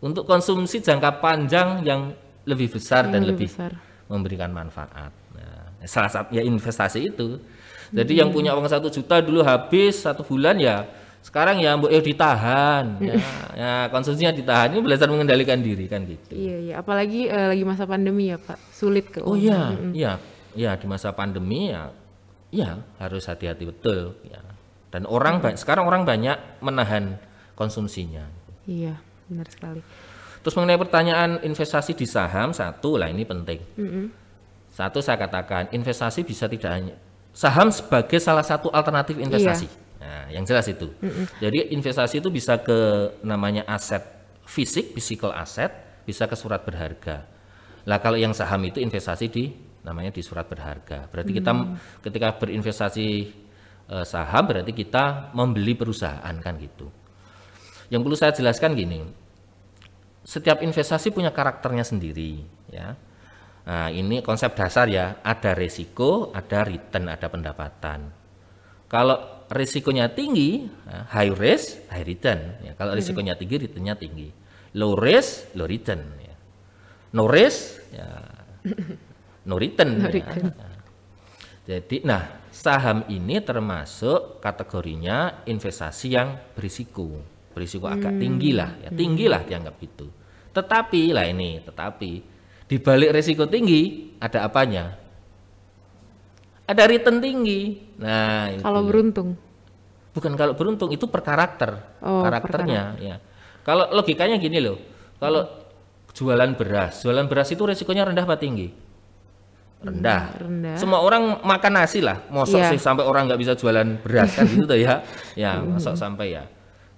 untuk 0.00 0.24
konsumsi 0.24 0.80
jangka 0.80 1.20
panjang 1.20 1.84
yang 1.84 2.12
lebih 2.48 2.72
besar 2.72 3.08
dan 3.08 3.20
Yang 3.20 3.28
lebih, 3.36 3.48
lebih 3.48 3.48
besar. 3.52 3.72
memberikan 4.08 4.50
manfaat. 4.50 5.12
Nah, 5.36 5.76
salah 5.84 6.08
satu 6.08 6.32
ya 6.32 6.40
investasi 6.42 7.12
itu. 7.12 7.36
Jadi 7.92 8.22
yang 8.22 8.32
punya 8.32 8.54
uang 8.56 8.64
satu 8.70 8.88
juta 8.88 9.20
dulu 9.20 9.44
habis 9.44 10.00
satu 10.00 10.22
bulan 10.24 10.56
ya 10.56 10.86
sekarang 11.20 11.60
ya 11.60 11.76
mbok 11.76 11.92
eh, 11.92 12.00
ditahan 12.00 12.96
ya, 12.98 13.14
ya 13.54 13.72
konsumsinya 13.92 14.32
ditahan 14.32 14.72
ini 14.72 14.80
belajar 14.80 15.06
mengendalikan 15.06 15.60
diri 15.60 15.84
kan 15.86 16.02
gitu. 16.08 16.32
Iya, 16.32 16.56
iya. 16.58 16.74
Apalagi 16.80 17.28
eh, 17.28 17.46
lagi 17.52 17.62
masa 17.62 17.84
pandemi 17.84 18.32
ya, 18.32 18.40
Pak. 18.40 18.58
Sulit 18.72 19.12
ke 19.12 19.20
Oh 19.20 19.36
iya, 19.36 19.76
iya, 19.92 20.12
iya 20.56 20.72
di 20.80 20.86
masa 20.88 21.12
pandemi 21.12 21.70
ya, 21.70 21.92
ya 22.50 22.80
harus 22.96 23.28
hati-hati 23.28 23.68
betul 23.68 24.16
ya. 24.24 24.40
Dan 24.90 25.06
orang 25.06 25.38
ba- 25.38 25.54
sekarang 25.54 25.86
orang 25.86 26.02
banyak 26.02 26.34
menahan 26.64 27.14
konsumsinya. 27.54 28.26
Iya, 28.66 28.98
benar 29.28 29.46
sekali. 29.52 29.80
Terus 30.40 30.56
mengenai 30.56 30.80
pertanyaan 30.80 31.30
investasi 31.44 31.92
di 31.92 32.08
saham 32.08 32.50
satu 32.50 32.96
lah 32.96 33.12
ini 33.12 33.28
penting. 33.28 33.60
Satu 34.72 35.04
saya 35.04 35.20
katakan 35.20 35.68
investasi 35.68 36.24
bisa 36.24 36.48
tidak 36.48 36.70
hanya 36.72 36.94
saham 37.30 37.68
sebagai 37.68 38.16
salah 38.18 38.42
satu 38.42 38.72
alternatif 38.72 39.20
investasi. 39.20 39.68
Nah, 40.10 40.26
yang 40.26 40.42
jelas 40.42 40.66
itu. 40.66 40.90
Jadi 41.38 41.70
investasi 41.70 42.18
itu 42.18 42.34
bisa 42.34 42.58
ke 42.58 43.14
namanya 43.22 43.62
aset 43.70 44.02
fisik, 44.42 44.90
physical 44.98 45.30
asset, 45.30 46.02
bisa 46.02 46.26
ke 46.26 46.34
surat 46.34 46.66
berharga. 46.66 47.30
Lah 47.86 48.02
kalau 48.02 48.18
yang 48.18 48.34
saham 48.34 48.66
itu 48.66 48.82
investasi 48.82 49.30
di 49.30 49.54
namanya 49.86 50.10
di 50.10 50.18
surat 50.18 50.50
berharga. 50.50 51.06
Berarti 51.06 51.30
kita 51.30 51.52
ketika 52.02 52.34
berinvestasi 52.42 53.06
eh, 53.86 54.04
saham 54.04 54.50
berarti 54.50 54.74
kita 54.74 55.30
membeli 55.30 55.78
perusahaan 55.78 56.34
kan 56.42 56.58
gitu. 56.58 56.90
Yang 57.86 58.00
perlu 58.02 58.16
saya 58.18 58.34
jelaskan 58.34 58.74
gini, 58.74 59.06
setiap 60.26 60.58
investasi 60.58 61.14
punya 61.14 61.30
karakternya 61.30 61.86
sendiri 61.86 62.42
ya. 62.74 62.98
Nah, 63.70 63.86
ini 63.86 64.18
konsep 64.26 64.58
dasar 64.58 64.90
ya, 64.90 65.22
ada 65.22 65.54
resiko, 65.54 66.34
ada 66.34 66.66
return, 66.66 67.06
ada 67.06 67.30
pendapatan. 67.30 68.10
Kalau 68.90 69.39
risikonya 69.50 70.14
tinggi, 70.14 70.70
nah, 70.86 71.10
high 71.10 71.34
risk, 71.34 71.90
high 71.90 72.06
return. 72.06 72.62
Ya. 72.62 72.72
Kalau 72.78 72.94
risikonya 72.94 73.34
tinggi, 73.34 73.66
returnnya 73.66 73.98
tinggi. 73.98 74.30
Low 74.78 74.94
risk, 74.94 75.52
low 75.58 75.66
return. 75.66 76.00
Ya. 76.22 76.36
No 77.10 77.26
risk, 77.26 77.82
ya 77.90 78.08
no 79.50 79.58
return. 79.58 79.90
No 79.98 80.06
ya. 80.06 80.14
return. 80.14 80.44
Nah, 80.54 80.78
Jadi, 81.66 82.02
nah 82.02 82.22
saham 82.50 83.06
ini 83.06 83.38
termasuk 83.42 84.42
kategorinya 84.42 85.46
investasi 85.46 86.06
yang 86.10 86.34
berisiko, 86.54 87.22
berisiko 87.54 87.86
agak 87.86 88.16
tinggi 88.18 88.50
lah, 88.50 88.74
ya 88.82 88.90
tinggi 88.90 89.30
lah 89.30 89.46
dianggap 89.46 89.76
itu. 89.78 90.06
Tetapi 90.50 91.14
lah 91.14 91.30
ini, 91.30 91.62
tetapi 91.62 92.12
di 92.66 92.76
balik 92.82 93.14
risiko 93.14 93.46
tinggi 93.46 94.14
ada 94.18 94.50
apanya? 94.50 94.98
Ada 96.70 96.86
return 96.86 97.18
tinggi. 97.18 97.82
Nah, 97.98 98.54
itu. 98.54 98.62
Kalau 98.62 98.80
beruntung. 98.86 99.34
Bukan 100.10 100.32
kalau 100.34 100.54
beruntung 100.54 100.90
itu 100.90 101.06
per 101.06 101.22
karakter, 101.22 101.98
Oh, 102.02 102.22
per 102.22 102.30
karakternya 102.38 102.82
ya. 102.98 103.16
Kalau 103.62 103.90
logikanya 103.90 104.38
gini 104.38 104.58
loh, 104.58 104.78
kalau 105.18 105.46
jualan 106.10 106.50
beras, 106.54 107.02
jualan 107.02 107.26
beras 107.26 107.50
itu 107.50 107.62
resikonya 107.62 108.06
rendah 108.06 108.26
apa 108.26 108.34
tinggi? 108.34 108.70
Rendah. 109.80 110.36
rendah. 110.36 110.76
Semua 110.76 111.00
orang 111.00 111.40
makan 111.40 111.72
nasi 111.72 112.04
lah, 112.04 112.20
mosok 112.28 112.60
Iya. 112.60 112.70
sih 112.76 112.78
sampai 112.78 113.06
orang 113.06 113.24
nggak 113.30 113.40
bisa 113.40 113.52
jualan 113.56 113.96
beras 114.04 114.36
kan 114.36 114.44
gitu 114.44 114.68
tuh 114.68 114.76
ya. 114.76 115.00
Ya, 115.40 115.56
mosok 115.62 115.96
sampai 115.96 116.36
ya. 116.36 116.44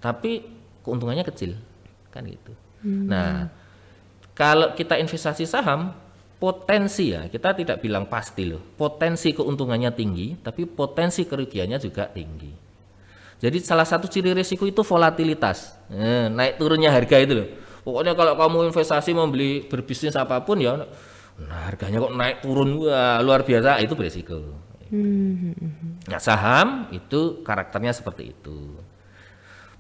Tapi 0.03 0.43
keuntungannya 0.83 1.23
kecil, 1.23 1.55
kan 2.11 2.27
gitu. 2.27 2.51
Nah, 2.83 3.47
kalau 4.35 4.75
kita 4.75 4.99
investasi 4.99 5.47
saham, 5.47 5.95
potensi 6.43 7.15
ya, 7.15 7.31
kita 7.31 7.55
tidak 7.55 7.79
bilang 7.79 8.11
pasti 8.11 8.51
loh. 8.51 8.59
Potensi 8.59 9.31
keuntungannya 9.31 9.95
tinggi, 9.95 10.35
tapi 10.43 10.67
potensi 10.67 11.23
kerugiannya 11.23 11.79
juga 11.79 12.11
tinggi. 12.11 12.51
Jadi 13.39 13.63
salah 13.63 13.87
satu 13.87 14.11
ciri 14.11 14.35
risiko 14.35 14.67
itu 14.67 14.83
volatilitas. 14.83 15.79
Eh, 15.87 16.27
naik 16.27 16.59
turunnya 16.59 16.91
harga 16.91 17.23
itu 17.23 17.39
loh. 17.39 17.49
Pokoknya 17.87 18.19
kalau 18.19 18.35
kamu 18.35 18.59
investasi 18.75 19.15
membeli 19.15 19.63
berbisnis 19.71 20.19
apa 20.19 20.43
pun 20.43 20.59
ya, 20.59 20.83
nah 21.39 21.61
harganya 21.71 22.03
kok 22.03 22.15
naik 22.15 22.37
turun 22.43 22.75
wah 22.91 23.23
luar 23.23 23.47
biasa 23.47 23.79
itu 23.79 23.95
berisiko. 23.95 24.39
Hmm. 24.91 25.55
Nah 26.11 26.19
saham 26.19 26.91
itu 26.91 27.43
karakternya 27.47 27.95
seperti 27.95 28.35
itu. 28.35 28.83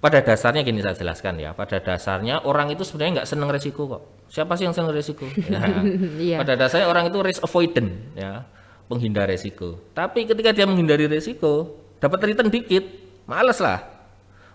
Pada 0.02 0.19
dasarnya 0.19 0.66
gini 0.66 0.83
saya 0.83 0.99
jelaskan 0.99 1.38
ya. 1.38 1.54
Pada 1.54 1.78
dasarnya 1.78 2.42
orang 2.42 2.71
itu 2.75 2.83
sebenarnya 2.83 3.23
nggak 3.23 3.31
seneng 3.31 3.50
risiko 3.50 3.87
kok. 3.87 4.02
Siapa 4.32 4.56
sih 4.56 4.64
yang 4.64 4.72
seneng 4.72 4.96
risiko? 4.96 5.28
Ya. 5.44 5.84
Iya. 6.16 6.36
Pada 6.40 6.56
dasarnya 6.56 6.88
orang 6.88 7.12
itu 7.12 7.20
risk 7.20 7.44
avoidant 7.44 7.92
ya, 8.16 8.48
penghindar 8.88 9.28
risiko. 9.28 9.76
Tapi 9.92 10.24
ketika 10.24 10.56
dia 10.56 10.64
menghindari 10.64 11.04
risiko, 11.04 11.76
dapat 12.00 12.32
return 12.32 12.48
dikit, 12.48 12.80
males 13.28 13.60
lah. 13.60 13.84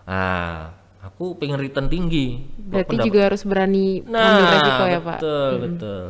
Nah, 0.02 0.74
aku 0.98 1.38
pengen 1.38 1.62
return 1.62 1.86
tinggi. 1.86 2.42
Berarti 2.58 2.90
pendapat- 2.90 3.06
juga 3.06 3.20
harus 3.30 3.42
berani 3.46 4.02
Nah, 4.02 4.26
ambil 4.26 4.46
resiko 4.50 4.84
ya 4.84 4.98
Pak. 4.98 5.18
betul, 5.22 5.50
betul. 5.62 6.02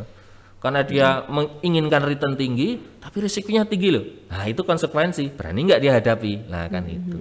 Karena 0.58 0.80
dia 0.82 1.08
menginginkan 1.28 2.02
return 2.02 2.34
tinggi, 2.34 2.80
tapi 2.98 3.16
risikonya 3.20 3.62
tinggi 3.62 3.94
loh. 3.94 4.04
Nah, 4.26 4.48
itu 4.48 4.64
konsekuensi. 4.64 5.30
Berani 5.30 5.68
nggak 5.68 5.78
dia 5.78 5.92
hadapi? 5.94 6.32
Nah, 6.48 6.66
kan 6.66 6.82
itu. 6.88 7.20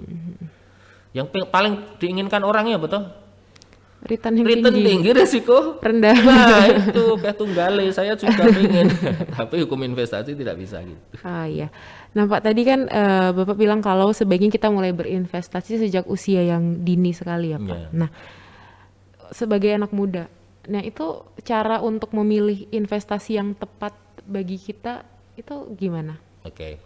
Yang 1.12 1.26
paling 1.46 1.98
diinginkan 2.00 2.40
orangnya 2.42 2.80
betul. 2.80 3.04
Return 4.08 4.40
yang 4.40 4.46
Return 4.48 4.74
tinggi. 4.74 4.88
tinggi, 4.88 5.10
risiko 5.12 5.76
Rendah. 5.84 6.16
Nah, 6.16 6.64
itu 6.88 7.04
tunggale. 7.36 7.92
Saya 7.92 8.16
juga 8.16 8.48
pengen. 8.48 8.88
tapi 9.38 9.60
hukum 9.60 9.84
investasi 9.84 10.32
tidak 10.32 10.56
bisa 10.56 10.80
gitu. 10.80 11.00
Ah 11.20 11.44
iya. 11.44 11.68
Nah 12.16 12.24
Pak 12.24 12.40
tadi 12.40 12.64
kan 12.64 12.88
eh, 12.88 13.30
Bapak 13.36 13.60
bilang 13.60 13.84
kalau 13.84 14.16
sebaiknya 14.16 14.48
kita 14.48 14.72
mulai 14.72 14.96
berinvestasi 14.96 15.84
sejak 15.84 16.08
usia 16.08 16.40
yang 16.40 16.80
dini 16.80 17.12
sekali 17.12 17.52
ya 17.52 17.60
Pak. 17.60 17.68
Iya. 17.76 17.88
Nah 17.92 18.10
sebagai 19.28 19.68
anak 19.76 19.92
muda, 19.92 20.24
nah 20.64 20.80
itu 20.80 21.20
cara 21.44 21.84
untuk 21.84 22.16
memilih 22.16 22.64
investasi 22.72 23.36
yang 23.36 23.52
tepat 23.52 23.92
bagi 24.24 24.56
kita 24.56 25.04
itu 25.36 25.68
gimana? 25.76 26.16
Oke. 26.48 26.80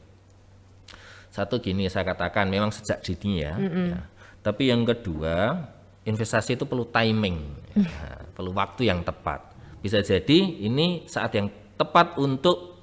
Satu 1.30 1.62
gini 1.62 1.86
saya 1.86 2.02
katakan 2.12 2.50
memang 2.50 2.74
sejak 2.74 3.00
dini 3.00 3.46
ya. 3.46 3.54
ya. 3.56 3.98
Tapi 4.42 4.74
yang 4.74 4.82
kedua, 4.82 5.54
investasi 6.02 6.58
itu 6.58 6.64
perlu 6.66 6.90
timing, 6.90 7.36
ya, 7.78 8.26
perlu 8.34 8.50
waktu 8.54 8.90
yang 8.90 9.06
tepat. 9.06 9.54
Bisa 9.82 10.02
jadi 10.02 10.38
ini 10.62 11.06
saat 11.06 11.34
yang 11.34 11.50
tepat 11.78 12.18
untuk 12.18 12.78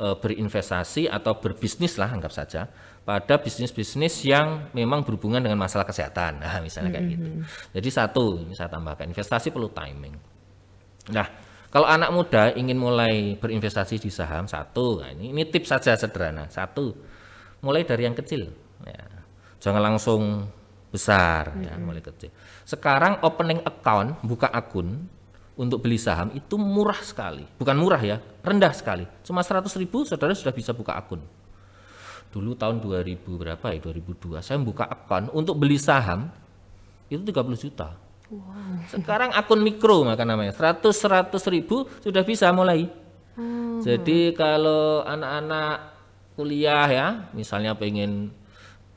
eh, 0.00 0.16
berinvestasi 0.16 1.08
atau 1.08 1.36
berbisnis 1.40 1.96
lah 2.00 2.12
anggap 2.12 2.32
saja 2.32 2.68
pada 3.06 3.38
bisnis-bisnis 3.38 4.26
yang 4.26 4.66
memang 4.74 5.06
berhubungan 5.06 5.38
dengan 5.38 5.62
masalah 5.62 5.86
kesehatan. 5.86 6.38
Nah, 6.42 6.58
misalnya 6.58 6.98
kayak 6.98 7.06
gitu. 7.14 7.28
Jadi 7.70 7.88
satu, 7.88 8.42
ini 8.42 8.52
saya 8.52 8.66
tambahkan, 8.66 9.06
investasi 9.06 9.54
perlu 9.54 9.70
timing. 9.70 10.18
Nah, 11.14 11.26
kalau 11.70 11.86
anak 11.86 12.10
muda 12.10 12.50
ingin 12.58 12.74
mulai 12.74 13.38
berinvestasi 13.38 14.02
di 14.02 14.10
saham, 14.10 14.50
satu, 14.50 15.04
nah 15.04 15.14
ini, 15.14 15.30
ini 15.30 15.42
tips 15.46 15.70
saja 15.70 15.94
sederhana. 15.94 16.50
Satu, 16.50 16.98
mulai 17.62 17.86
dari 17.86 18.10
yang 18.10 18.16
kecil. 18.18 18.50
Ya. 18.82 19.06
Jangan 19.62 19.82
langsung 19.94 20.50
besar, 20.96 21.52
ya, 21.60 21.76
mulai 21.76 22.00
kecil. 22.00 22.32
Sekarang 22.64 23.20
opening 23.20 23.60
account, 23.62 24.16
buka 24.24 24.48
akun 24.48 25.04
untuk 25.56 25.84
beli 25.84 26.00
saham 26.00 26.32
itu 26.32 26.56
murah 26.56 26.96
sekali. 27.04 27.44
Bukan 27.60 27.76
murah 27.76 28.00
ya, 28.00 28.16
rendah 28.40 28.72
sekali. 28.72 29.04
Cuma 29.20 29.44
100 29.44 29.68
ribu, 29.76 30.08
saudara 30.08 30.32
sudah 30.32 30.56
bisa 30.56 30.72
buka 30.72 30.96
akun. 30.96 31.20
Dulu 32.32 32.56
tahun 32.56 32.80
2000 32.80 33.20
berapa 33.36 33.66
ya, 33.76 33.78
2002, 33.80 34.40
saya 34.40 34.56
buka 34.56 34.88
akun 34.88 35.28
untuk 35.36 35.60
beli 35.60 35.76
saham, 35.76 36.32
itu 37.12 37.20
30 37.20 37.60
juta. 37.60 37.94
Sekarang 38.90 39.30
akun 39.30 39.62
mikro 39.62 40.02
maka 40.02 40.26
namanya 40.26 40.50
100 40.50 40.82
100 40.90 41.30
ribu 41.46 41.86
sudah 42.02 42.26
bisa 42.26 42.50
mulai. 42.50 42.90
Jadi 43.86 44.34
kalau 44.34 45.04
anak-anak 45.06 45.94
kuliah 46.34 46.88
ya, 46.90 47.08
misalnya 47.36 47.78
pengen 47.78 48.34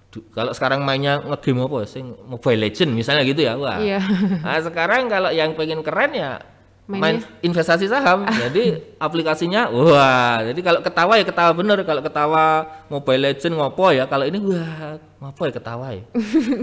kalau 0.10 0.52
sekarang 0.58 0.82
mainnya 0.82 1.22
ngegame 1.22 1.70
apa 1.70 1.86
sing 1.86 2.18
Mobile 2.26 2.66
Legend 2.66 2.98
misalnya 2.98 3.24
gitu 3.26 3.46
ya. 3.46 3.54
Wah. 3.54 3.78
Iya. 3.78 4.02
Nah, 4.46 4.60
sekarang 4.62 5.06
kalau 5.06 5.30
yang 5.30 5.54
pengen 5.54 5.86
keren 5.86 6.12
ya 6.18 6.42
main 6.90 7.22
Mainnya? 7.22 7.46
investasi 7.46 7.86
saham. 7.86 8.26
jadi 8.50 8.82
aplikasinya 8.98 9.70
wah, 9.70 10.42
jadi 10.42 10.58
kalau 10.66 10.82
ketawa 10.82 11.14
ya 11.22 11.26
ketawa 11.30 11.52
bener, 11.54 11.78
kalau 11.86 12.02
ketawa 12.02 12.44
Mobile 12.90 13.30
Legend 13.30 13.54
ngopo 13.62 13.94
ya, 13.94 14.10
kalau 14.10 14.26
ini 14.26 14.42
wah, 14.42 14.98
ngopo 15.22 15.42
ya 15.46 15.54
ketawa 15.54 15.94
ya. 15.94 16.04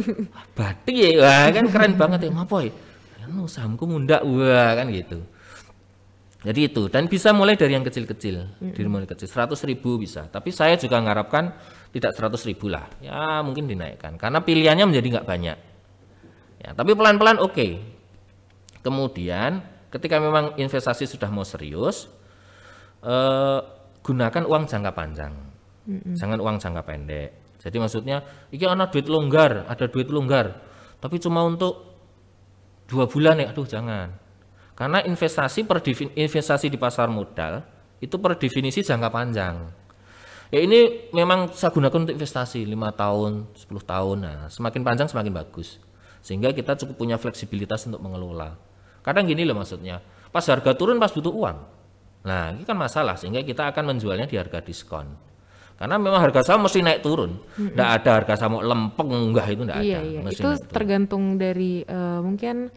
Batik 0.59 0.97
ya, 0.99 1.09
wah 1.23 1.47
kan 1.55 1.67
keren 1.71 1.95
banget 1.95 2.27
ya, 2.27 2.31
ngopo 2.35 2.59
ya. 2.59 2.75
Anu 3.23 3.47
sahamku 3.47 3.87
mundak, 3.87 4.27
wah 4.27 4.75
kan 4.75 4.91
gitu. 4.91 5.23
Jadi 6.43 6.61
itu 6.75 6.83
dan 6.91 7.07
bisa 7.07 7.31
mulai 7.31 7.55
dari 7.55 7.75
yang 7.79 7.87
kecil-kecil, 7.87 8.37
dari 8.75 8.89
mulai 8.91 9.07
kecil 9.07 9.31
100 9.31 9.55
ribu 9.67 9.99
bisa. 9.99 10.27
Tapi 10.27 10.51
saya 10.51 10.75
juga 10.75 10.99
mengharapkan 10.99 11.55
tidak 11.95 12.13
100 12.15 12.49
ribu 12.49 12.67
lah, 12.69 12.87
ya 12.99 13.41
mungkin 13.41 13.71
dinaikkan 13.71 14.19
karena 14.21 14.43
pilihannya 14.43 14.87
menjadi 14.91 15.07
nggak 15.19 15.29
banyak. 15.29 15.59
Ya, 16.57 16.71
tapi 16.73 16.97
pelan-pelan 16.97 17.39
oke. 17.39 17.69
Kemudian 18.81 19.63
ketika 19.93 20.19
memang 20.19 20.57
investasi 20.59 21.07
sudah 21.07 21.31
mau 21.31 21.47
serius, 21.47 22.11
eh, 23.03 23.61
gunakan 24.03 24.45
uang 24.47 24.65
jangka 24.67 24.93
panjang, 24.95 25.35
jangan 26.15 26.39
uang 26.39 26.57
jangka 26.59 26.83
pendek. 26.87 27.31
Jadi 27.59 27.77
maksudnya, 27.83 28.23
iki 28.55 28.63
ada 28.63 28.87
duit 28.87 29.11
longgar, 29.11 29.67
ada 29.67 29.87
duit 29.91 30.07
longgar, 30.07 30.63
tapi 31.03 31.19
cuma 31.19 31.43
untuk 31.43 31.99
dua 32.87 33.11
bulan 33.11 33.43
ya, 33.43 33.51
aduh 33.51 33.67
jangan. 33.67 34.15
Karena 34.77 35.03
investasi 35.03 35.65
per 35.65 35.83
investasi 36.15 36.69
di 36.69 36.79
pasar 36.79 37.09
modal 37.09 37.65
itu 37.99 38.21
per 38.21 38.37
definisi 38.37 38.85
jangka 38.85 39.09
panjang. 39.09 39.57
Ya 40.57 40.65
ini 40.65 41.13
memang 41.13 41.53
saya 41.53 41.69
gunakan 41.69 42.09
untuk 42.09 42.17
investasi 42.17 42.65
5 42.65 42.73
tahun, 42.97 43.45
10 43.53 43.77
tahun. 43.85 44.17
Nah, 44.25 44.49
semakin 44.49 44.81
panjang 44.81 45.05
semakin 45.05 45.37
bagus. 45.37 45.77
Sehingga 46.25 46.49
kita 46.57 46.81
cukup 46.81 46.97
punya 46.97 47.21
fleksibilitas 47.21 47.85
untuk 47.85 48.01
mengelola. 48.01 48.57
Kadang 49.05 49.29
gini 49.29 49.45
loh 49.45 49.53
maksudnya, 49.53 50.01
pas 50.33 50.41
harga 50.49 50.73
turun 50.73 50.97
pas 50.97 51.13
butuh 51.13 51.29
uang. 51.29 51.59
Nah, 52.25 52.57
ini 52.57 52.65
kan 52.65 52.73
masalah 52.73 53.21
sehingga 53.21 53.45
kita 53.45 53.69
akan 53.69 53.93
menjualnya 53.93 54.25
di 54.25 54.41
harga 54.41 54.65
diskon. 54.65 55.13
Karena 55.77 56.01
memang 56.01 56.25
harga 56.25 56.41
saham 56.41 56.65
mesti 56.65 56.81
naik 56.81 57.05
turun. 57.05 57.37
Tidak 57.53 57.89
ada 58.01 58.11
harga 58.17 58.41
saham 58.41 58.57
lempeng 58.65 59.13
enggak 59.13 59.53
itu 59.53 59.61
enggak 59.61 59.79
Iya 59.85 60.01
ada. 60.01 60.09
iya. 60.09 60.21
Mesti 60.25 60.41
Itu 60.41 60.51
tergantung 60.73 61.37
dari 61.37 61.85
eh, 61.85 62.21
mungkin 62.25 62.73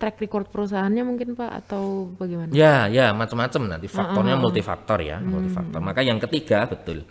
track 0.00 0.16
record 0.24 0.48
perusahaannya 0.48 1.04
mungkin 1.04 1.36
Pak 1.36 1.50
atau 1.60 2.08
bagaimana? 2.16 2.48
Ya, 2.56 2.88
ya, 2.88 3.12
macam-macam 3.12 3.76
nanti 3.76 3.84
faktornya 3.84 4.40
multifaktor 4.40 5.04
ya, 5.04 5.20
multifaktor. 5.20 5.76
Maka 5.84 6.00
yang 6.00 6.16
ketiga 6.16 6.64
betul. 6.64 7.04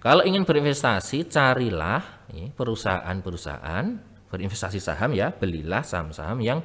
Kalau 0.00 0.24
ingin 0.24 0.48
berinvestasi, 0.48 1.28
carilah 1.28 2.24
ya, 2.32 2.48
perusahaan-perusahaan 2.56 3.84
berinvestasi 4.32 4.80
saham 4.80 5.12
ya, 5.12 5.28
belilah 5.28 5.84
saham-saham 5.84 6.40
yang 6.40 6.64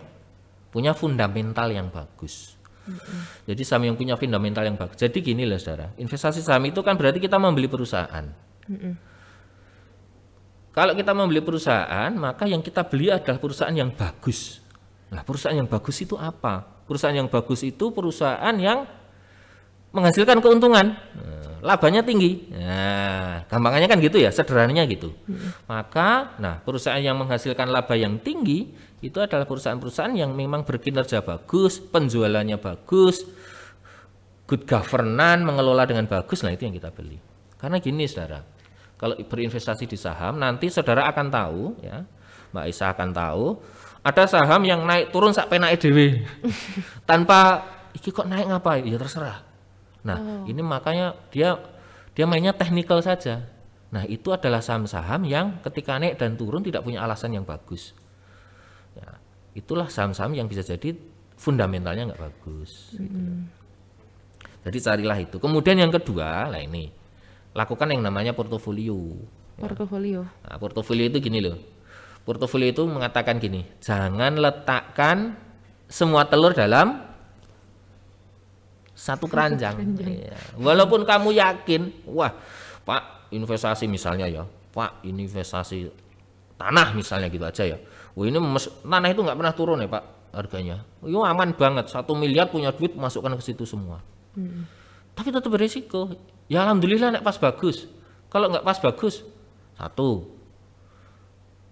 punya 0.72 0.96
fundamental 0.96 1.68
yang 1.68 1.92
bagus. 1.92 2.56
Jadi 3.44 3.62
saham 3.68 3.84
yang 3.92 4.00
punya 4.00 4.16
fundamental 4.16 4.64
yang 4.64 4.80
bagus. 4.80 4.96
Jadi 4.96 5.20
gini 5.20 5.44
loh 5.44 5.60
saudara, 5.60 5.92
investasi 6.00 6.40
saham 6.40 6.64
itu 6.72 6.80
kan 6.80 6.96
berarti 6.96 7.20
kita 7.20 7.36
membeli 7.36 7.68
perusahaan. 7.68 8.26
Kalau 10.76 10.92
kita 10.92 11.12
membeli 11.16 11.40
perusahaan, 11.40 12.12
maka 12.16 12.48
yang 12.48 12.60
kita 12.60 12.84
beli 12.84 13.08
adalah 13.08 13.40
perusahaan 13.40 13.72
yang 13.76 13.96
bagus. 13.96 14.65
Nah, 15.14 15.22
perusahaan 15.22 15.56
yang 15.56 15.70
bagus 15.70 16.02
itu 16.02 16.16
apa? 16.18 16.66
Perusahaan 16.86 17.14
yang 17.14 17.30
bagus 17.30 17.62
itu 17.66 17.90
perusahaan 17.94 18.56
yang 18.58 18.86
menghasilkan 19.96 20.44
keuntungan, 20.44 20.96
Nah, 20.96 21.46
labanya 21.64 22.04
tinggi. 22.04 22.52
Nah, 22.52 23.48
gampangannya 23.48 23.88
kan 23.88 23.98
gitu 24.04 24.20
ya, 24.20 24.30
sederhananya 24.30 24.84
gitu. 24.86 25.16
Maka, 25.66 26.36
nah 26.38 26.62
perusahaan 26.62 27.02
yang 27.02 27.18
menghasilkan 27.18 27.72
laba 27.72 27.96
yang 27.98 28.20
tinggi 28.20 28.76
itu 29.02 29.18
adalah 29.18 29.50
perusahaan-perusahaan 29.50 30.14
yang 30.14 30.36
memang 30.36 30.68
berkinerja 30.68 31.24
bagus, 31.26 31.80
penjualannya 31.80 32.60
bagus, 32.60 33.24
good 34.46 34.68
governance, 34.70 35.42
mengelola 35.42 35.90
dengan 35.90 36.06
bagus, 36.06 36.46
nah 36.46 36.54
itu 36.54 36.70
yang 36.70 36.76
kita 36.78 36.94
beli. 36.94 37.18
Karena 37.58 37.82
gini 37.82 38.06
saudara, 38.06 38.46
kalau 38.96 39.18
berinvestasi 39.18 39.90
di 39.90 39.98
saham, 39.98 40.38
nanti 40.38 40.70
saudara 40.70 41.10
akan 41.10 41.28
tahu, 41.34 41.62
ya, 41.82 42.06
Mbak 42.54 42.66
Isa 42.70 42.94
akan 42.94 43.10
tahu, 43.10 43.46
ada 44.06 44.24
saham 44.30 44.62
yang 44.62 44.86
naik 44.86 45.10
turun 45.10 45.34
sak 45.34 45.50
naik 45.50 45.82
dewe, 45.82 46.22
tanpa 47.10 47.66
iki 47.98 48.14
kok 48.14 48.30
naik 48.30 48.46
ngapain? 48.46 48.86
Ya 48.86 49.02
terserah. 49.02 49.42
Nah, 50.06 50.46
ini 50.46 50.62
makanya 50.62 51.18
dia 51.34 51.58
dia 52.14 52.30
mainnya 52.30 52.54
teknikal 52.54 53.02
saja. 53.02 53.50
Nah, 53.90 54.06
itu 54.06 54.30
adalah 54.30 54.62
saham-saham 54.62 55.26
yang 55.26 55.58
ketika 55.66 55.98
naik 55.98 56.22
dan 56.22 56.38
turun 56.38 56.62
tidak 56.62 56.86
punya 56.86 57.02
alasan 57.02 57.34
yang 57.34 57.42
bagus. 57.42 57.98
Ya, 58.94 59.18
itulah 59.58 59.90
saham-saham 59.90 60.38
yang 60.38 60.46
bisa 60.46 60.62
jadi 60.62 60.94
fundamentalnya 61.34 62.14
nggak 62.14 62.22
bagus. 62.22 62.94
gitu. 62.94 63.20
Jadi 64.66 64.78
carilah 64.82 65.18
itu. 65.18 65.38
Kemudian 65.42 65.82
yang 65.82 65.90
kedua, 65.90 66.50
lah 66.50 66.62
ini 66.62 66.94
lakukan 67.58 67.90
yang 67.90 68.06
namanya 68.06 68.38
portofolio. 68.38 69.18
Portofolio. 69.58 70.22
Nah, 70.46 70.58
portofolio 70.62 71.10
itu 71.10 71.18
gini 71.18 71.42
loh. 71.42 71.58
Portofolio 72.26 72.74
itu 72.74 72.82
mengatakan 72.90 73.38
gini, 73.38 73.62
jangan 73.78 74.34
letakkan 74.42 75.38
semua 75.86 76.26
telur 76.26 76.58
dalam 76.58 77.06
satu 78.98 79.30
keranjang. 79.30 79.78
Iya. 80.02 80.34
Walaupun 80.58 81.06
kamu 81.06 81.38
yakin, 81.38 82.10
wah, 82.10 82.34
Pak, 82.82 83.30
investasi 83.30 83.86
misalnya 83.86 84.26
ya, 84.26 84.44
Pak, 84.74 85.06
ini 85.06 85.30
investasi 85.30 85.86
tanah 86.58 86.98
misalnya 86.98 87.30
gitu 87.30 87.46
aja 87.46 87.64
ya. 87.64 87.78
Wah 88.18 88.26
ini 88.26 88.40
mes- 88.42 88.74
tanah 88.82 89.10
itu 89.12 89.22
nggak 89.22 89.38
pernah 89.38 89.54
turun 89.54 89.84
ya 89.84 89.90
Pak 89.92 90.04
harganya. 90.34 90.82
Itu 91.04 91.22
aman 91.22 91.54
banget, 91.54 91.92
satu 91.92 92.16
miliar 92.16 92.50
punya 92.50 92.72
duit 92.74 92.96
masukkan 92.98 93.36
ke 93.38 93.44
situ 93.44 93.68
semua. 93.68 94.02
Tapi 95.16 95.30
tetap 95.32 95.48
berisiko. 95.48 96.12
Ya 96.50 96.64
alhamdulillah 96.66 97.20
nek 97.20 97.24
pas 97.24 97.38
bagus. 97.38 97.88
Kalau 98.32 98.52
nggak 98.52 98.66
pas 98.66 98.80
bagus, 98.80 99.24
satu 99.76 100.35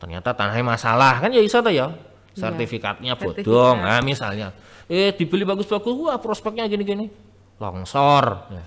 ternyata 0.03 0.35
tanahnya 0.35 0.75
masalah 0.75 1.23
kan 1.23 1.31
ya 1.31 1.39
bisa 1.39 1.63
tuh 1.63 1.71
ya. 1.71 1.87
Sertifikatnya 2.35 3.15
bodong, 3.15 3.77
nah 3.79 4.03
misalnya. 4.03 4.51
Eh 4.91 5.15
dibeli 5.15 5.47
bagus-bagus, 5.47 5.95
wah 5.95 6.19
prospeknya 6.19 6.67
gini-gini. 6.67 7.07
Longsor. 7.61 8.51
Ya. 8.51 8.65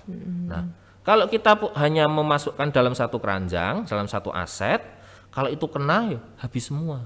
Nah, 0.49 0.63
kalau 1.05 1.29
kita 1.29 1.53
hanya 1.77 2.09
memasukkan 2.09 2.73
dalam 2.73 2.97
satu 2.97 3.21
keranjang, 3.21 3.85
dalam 3.85 4.09
satu 4.09 4.33
aset, 4.33 4.81
kalau 5.29 5.51
itu 5.51 5.67
kena 5.69 6.17
ya 6.17 6.19
habis 6.41 6.65
semua. 6.65 7.05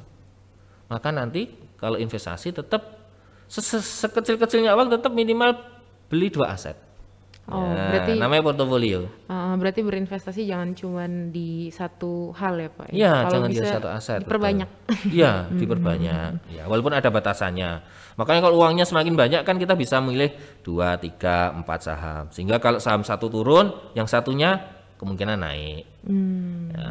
Maka 0.88 1.12
nanti 1.12 1.52
kalau 1.76 2.00
investasi 2.00 2.56
tetap 2.56 2.82
se- 3.52 3.66
se- 3.66 3.84
sekecil-kecilnya 4.08 4.72
uang 4.72 4.96
tetap 4.96 5.12
minimal 5.12 5.58
beli 6.08 6.32
dua 6.32 6.56
aset. 6.56 6.78
Oh, 7.50 7.68
Ya, 7.68 7.90
berarti 7.90 8.14
namanya 8.16 8.42
portofolio. 8.46 9.10
uh, 9.28 9.58
berarti 9.58 9.82
berinvestasi 9.82 10.46
jangan 10.46 10.72
cuman 10.72 11.34
di 11.34 11.68
satu 11.68 12.32
hal 12.32 12.54
ya 12.56 12.70
Pak. 12.70 12.88
ya? 12.88 12.96
Iya, 12.96 13.14
jangan 13.28 13.48
di 13.50 13.56
bisa 13.58 13.66
satu 13.76 13.88
aset. 13.90 14.20
betul. 14.22 14.28
Diperbanyak. 14.30 14.70
Iya, 15.10 15.32
diperbanyak. 15.60 16.30
Ya, 16.48 16.64
walaupun 16.70 16.94
ada 16.94 17.10
batasannya. 17.10 17.72
Makanya 18.16 18.42
kalau 18.46 18.62
uangnya 18.62 18.86
semakin 18.86 19.18
banyak 19.18 19.42
kan 19.42 19.58
kita 19.58 19.74
bisa 19.74 19.98
memilih 20.00 20.32
dua, 20.62 20.96
tiga, 20.96 21.52
empat 21.52 21.80
saham. 21.82 22.24
Sehingga 22.30 22.62
kalau 22.62 22.78
saham 22.78 23.02
satu 23.02 23.28
turun, 23.28 23.74
yang 23.98 24.06
satunya 24.06 24.62
kemungkinan 24.96 25.42
naik. 25.42 25.84
Ya. 26.72 26.90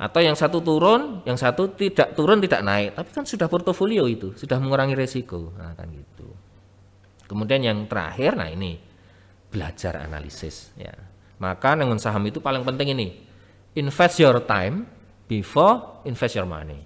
Atau 0.00 0.24
yang 0.24 0.38
satu 0.38 0.64
turun, 0.64 1.20
yang 1.28 1.36
satu 1.36 1.68
tidak 1.68 2.16
turun, 2.16 2.40
tidak 2.40 2.64
naik. 2.64 2.96
Tapi 2.96 3.10
kan 3.10 3.26
sudah 3.28 3.50
portofolio 3.50 4.08
itu, 4.08 4.32
sudah 4.32 4.56
mengurangi 4.56 4.96
resiko. 4.96 5.52
Nah, 5.60 5.76
kan 5.76 5.90
gitu. 5.92 6.30
Kemudian 7.28 7.60
yang 7.60 7.84
terakhir, 7.84 8.32
nah 8.32 8.48
ini 8.48 8.80
belajar 9.54 10.02
analisis. 10.02 10.74
Ya. 10.74 10.98
Maka 11.38 11.78
dengan 11.78 12.02
saham 12.02 12.26
itu 12.26 12.42
paling 12.42 12.66
penting 12.66 12.90
ini, 12.98 13.22
invest 13.78 14.18
your 14.18 14.42
time 14.42 14.90
before 15.30 16.02
invest 16.02 16.34
your 16.34 16.50
money. 16.50 16.82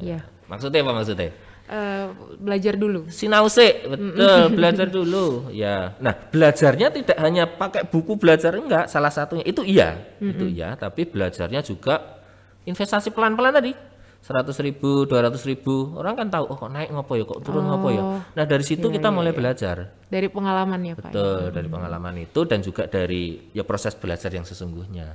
Iya. 0.00 0.24
Maksudnya 0.48 0.80
apa 0.80 0.92
maksudnya? 0.96 1.30
Eh, 1.66 2.06
belajar 2.38 2.78
dulu. 2.78 3.10
Sinause, 3.10 3.82
betul, 3.90 4.54
belajar 4.54 4.86
dulu. 4.86 5.50
Ya. 5.50 5.98
Nah, 5.98 6.14
belajarnya 6.14 6.94
tidak 6.94 7.18
hanya 7.18 7.50
pakai 7.50 7.82
buku 7.82 8.14
belajar 8.14 8.54
enggak, 8.54 8.86
salah 8.86 9.10
satunya 9.10 9.42
itu 9.42 9.66
iya, 9.66 9.98
itu 10.22 10.46
iya, 10.46 10.78
tapi 10.78 11.02
belajarnya 11.10 11.66
juga 11.66 12.22
investasi 12.62 13.10
pelan-pelan 13.10 13.50
tadi. 13.50 13.72
100 14.26 14.58
ribu, 14.58 15.06
200 15.06 15.38
ribu, 15.46 15.94
orang 15.94 16.18
kan 16.18 16.26
tahu, 16.26 16.50
oh 16.50 16.58
kok 16.58 16.74
naik 16.74 16.90
ngopo 16.90 17.14
ya, 17.14 17.22
kok 17.22 17.46
turun 17.46 17.62
ngopo 17.70 17.94
ya. 17.94 18.02
Nah 18.34 18.42
dari 18.42 18.66
situ 18.66 18.90
kita 18.90 19.14
mulai 19.14 19.30
belajar. 19.30 19.94
Dari 20.10 20.26
pengalaman 20.26 20.82
ya 20.82 20.98
Pak. 20.98 21.10
ya? 21.10 21.14
Betul, 21.14 21.42
dari 21.54 21.68
pengalaman 21.70 22.14
itu 22.18 22.40
dan 22.42 22.58
juga 22.58 22.90
dari 22.90 23.38
ya 23.54 23.62
proses 23.62 23.94
belajar 23.94 24.34
yang 24.34 24.42
sesungguhnya. 24.42 25.14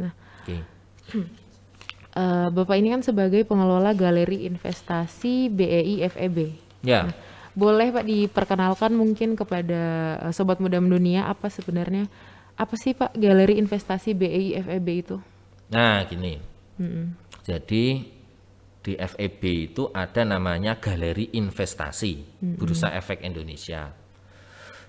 Nah, 0.00 0.12
Oke. 0.40 0.56
eh, 2.16 2.48
Bapak 2.48 2.76
ini 2.80 2.96
kan 2.96 3.04
sebagai 3.04 3.44
pengelola 3.44 3.92
galeri 3.92 4.48
investasi 4.48 5.52
BEI 5.52 6.08
FEB. 6.08 6.38
Ya, 6.80 7.12
Boleh 7.52 7.92
Pak 7.92 8.08
diperkenalkan 8.08 8.96
mungkin 8.96 9.36
kepada 9.36 10.16
eh, 10.16 10.32
sobat 10.32 10.64
muda 10.64 10.80
mendunia 10.80 11.28
apa 11.28 11.52
sebenarnya 11.52 12.08
apa 12.56 12.72
sih 12.80 12.96
Pak 12.96 13.20
galeri 13.20 13.60
investasi 13.60 14.16
BEI 14.16 14.64
FEB 14.64 14.88
itu? 14.96 15.16
nah 15.72 16.04
gini. 16.04 16.51
Mm-mm. 16.82 17.06
Jadi 17.46 17.84
di 18.82 18.92
FEB 18.98 19.42
itu 19.70 19.86
ada 19.94 20.26
namanya 20.26 20.82
Galeri 20.82 21.38
Investasi 21.38 22.42
Bursa 22.58 22.90
Efek 22.98 23.22
Indonesia. 23.22 24.02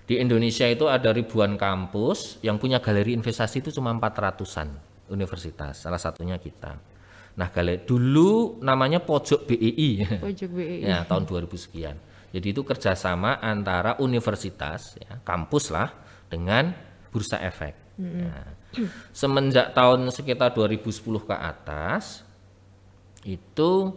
Di 0.04 0.20
Indonesia 0.20 0.68
itu 0.68 0.84
ada 0.84 1.16
ribuan 1.16 1.56
kampus 1.56 2.44
yang 2.44 2.60
punya 2.60 2.76
galeri 2.76 3.16
investasi 3.16 3.64
itu 3.64 3.72
cuma 3.72 3.88
400-an 3.96 4.68
universitas, 5.08 5.80
salah 5.80 5.96
satunya 5.96 6.36
kita. 6.36 6.76
Nah, 7.40 7.48
galeri 7.48 7.88
dulu 7.88 8.60
namanya 8.60 9.00
Pojok 9.00 9.48
BEI. 9.48 10.20
Pojok 10.20 10.50
BEI. 10.52 10.84
ya 10.92 11.08
tahun 11.08 11.24
2000 11.24 11.56
sekian. 11.56 11.96
Jadi 12.36 12.46
itu 12.52 12.60
kerjasama 12.66 13.40
antara 13.40 13.96
universitas, 14.02 14.98
ya, 15.00 15.22
kampus 15.24 15.72
lah, 15.72 15.88
dengan 16.28 16.74
bursa 17.08 17.40
efek. 17.40 17.83
Ya. 17.98 18.54
Semenjak 19.14 19.70
tahun 19.70 20.10
sekitar 20.10 20.50
2010 20.56 21.22
ke 21.22 21.34
atas, 21.34 22.26
itu 23.22 23.94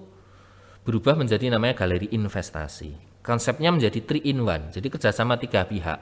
berubah 0.86 1.18
menjadi 1.18 1.50
namanya 1.50 1.74
galeri 1.82 2.08
investasi. 2.14 2.94
Konsepnya 3.26 3.74
menjadi 3.74 4.00
three 4.06 4.24
in 4.24 4.46
one, 4.46 4.72
jadi 4.72 4.88
kerjasama 4.88 5.36
tiga 5.36 5.68
pihak. 5.68 6.00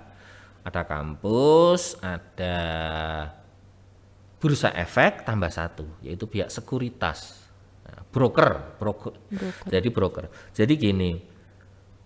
Ada 0.65 0.81
kampus, 0.86 1.97
ada 2.01 2.58
bursa 4.38 4.75
efek 4.75 5.25
tambah 5.25 5.49
satu, 5.49 5.86
yaitu 6.05 6.29
pihak 6.29 6.53
sekuritas, 6.53 7.45
Nah, 7.86 8.01
broker, 8.10 8.77
broker. 8.81 9.13
Jadi 9.69 9.88
broker. 9.93 10.25
Jadi 10.58 10.73
gini, 10.73 11.21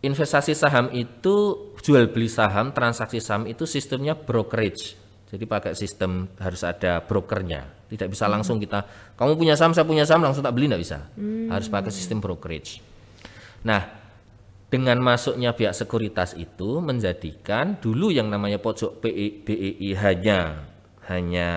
investasi 0.03 0.51
saham 0.51 0.91
itu 0.91 1.35
jual 1.79 2.11
beli 2.11 2.27
saham, 2.27 2.75
transaksi 2.75 3.23
saham 3.23 3.47
itu 3.47 3.63
sistemnya 3.63 4.15
brokerage. 4.15 4.99
Jadi 5.29 5.45
pakai 5.45 5.77
sistem 5.77 6.25
harus 6.41 6.65
ada 6.65 7.05
brokernya. 7.05 7.69
Tidak 7.89 8.09
bisa 8.09 8.25
langsung 8.25 8.57
kita, 8.57 8.85
kamu 9.13 9.37
punya 9.37 9.53
saham, 9.53 9.73
saya 9.77 9.85
punya 9.85 10.05
saham 10.05 10.25
langsung 10.25 10.41
tak 10.41 10.53
beli 10.53 10.65
tidak 10.65 10.81
bisa. 10.81 10.97
Harus 11.49 11.69
pakai 11.69 11.93
sistem 11.93 12.17
brokerage. 12.17 12.81
Nah, 13.65 13.81
dengan 14.69 14.97
masuknya 15.01 15.53
pihak 15.53 15.73
sekuritas 15.73 16.37
itu 16.37 16.81
menjadikan 16.81 17.77
dulu 17.81 18.13
yang 18.13 18.29
namanya 18.29 18.61
pojok 18.61 19.01
BEI 19.01 19.93
hanya 19.97 20.65
hanya 21.09 21.49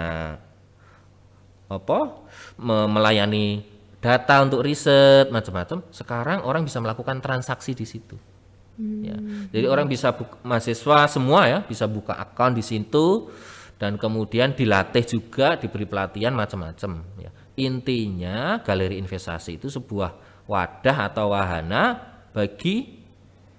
apa? 1.69 2.01
Me- 2.61 2.89
melayani 2.89 3.65
data 4.01 4.41
untuk 4.45 4.65
riset 4.65 5.29
macam-macam. 5.29 5.85
Sekarang 5.93 6.45
orang 6.45 6.65
bisa 6.65 6.81
melakukan 6.81 7.21
transaksi 7.21 7.77
di 7.77 7.85
situ. 7.85 8.17
Ya. 9.05 9.15
Jadi 9.53 9.69
orang 9.69 9.85
bisa 9.85 10.17
buk- 10.17 10.41
mahasiswa 10.41 11.05
semua 11.05 11.45
ya 11.45 11.59
bisa 11.69 11.85
buka 11.85 12.17
akun 12.17 12.57
di 12.57 12.65
situ 12.65 13.29
dan 13.83 13.99
kemudian 13.99 14.55
dilatih 14.55 15.03
juga 15.03 15.59
diberi 15.59 15.91
pelatihan 15.91 16.31
macam-macam 16.31 17.03
ya 17.19 17.35
intinya 17.59 18.63
galeri 18.63 19.03
investasi 19.03 19.59
itu 19.59 19.67
sebuah 19.67 20.47
wadah 20.47 21.11
atau 21.11 21.35
wahana 21.35 21.99
bagi 22.31 23.03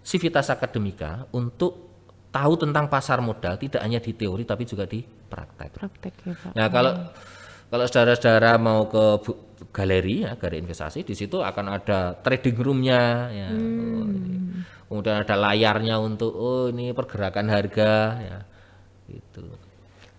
Civitas 0.03 0.47
Akademika 0.47 1.27
untuk 1.35 1.91
tahu 2.33 2.53
tentang 2.57 2.89
pasar 2.89 3.21
modal 3.21 3.55
tidak 3.61 3.83
hanya 3.85 4.01
di 4.01 4.11
teori 4.17 4.43
tapi 4.43 4.65
juga 4.65 4.89
di 4.89 4.99
praktek. 5.05 5.79
Praktek 5.79 6.13
ya 6.25 6.33
Pak. 6.33 6.51
Nah, 6.57 6.67
kalau 6.73 6.93
kalau 7.69 7.85
saudara-saudara 7.87 8.57
mau 8.59 8.89
ke 8.89 9.05
bu- 9.23 9.39
galeri 9.71 10.27
ya, 10.27 10.35
galeri 10.35 10.65
investasi 10.65 11.05
di 11.07 11.15
situ 11.15 11.39
akan 11.39 11.65
ada 11.71 12.17
trading 12.19 12.57
roomnya 12.59 13.31
ya. 13.31 13.49
Oh, 13.53 14.05
ini. 14.09 14.65
Kemudian 14.89 15.23
ada 15.23 15.35
layarnya 15.39 15.97
untuk 16.01 16.33
oh 16.35 16.67
ini 16.69 16.91
pergerakan 16.91 17.47
harga 17.47 17.93
ya. 18.19 18.39
Gitu. 19.07 19.45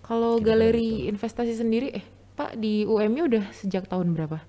Kalau 0.04 0.36
galeri 0.36 1.08
investasi 1.08 1.56
sendiri, 1.56 1.88
eh 1.96 2.04
Pak 2.36 2.60
di 2.60 2.84
UMI 2.84 3.20
udah 3.24 3.44
sejak 3.56 3.88
tahun 3.88 4.12
berapa? 4.12 4.42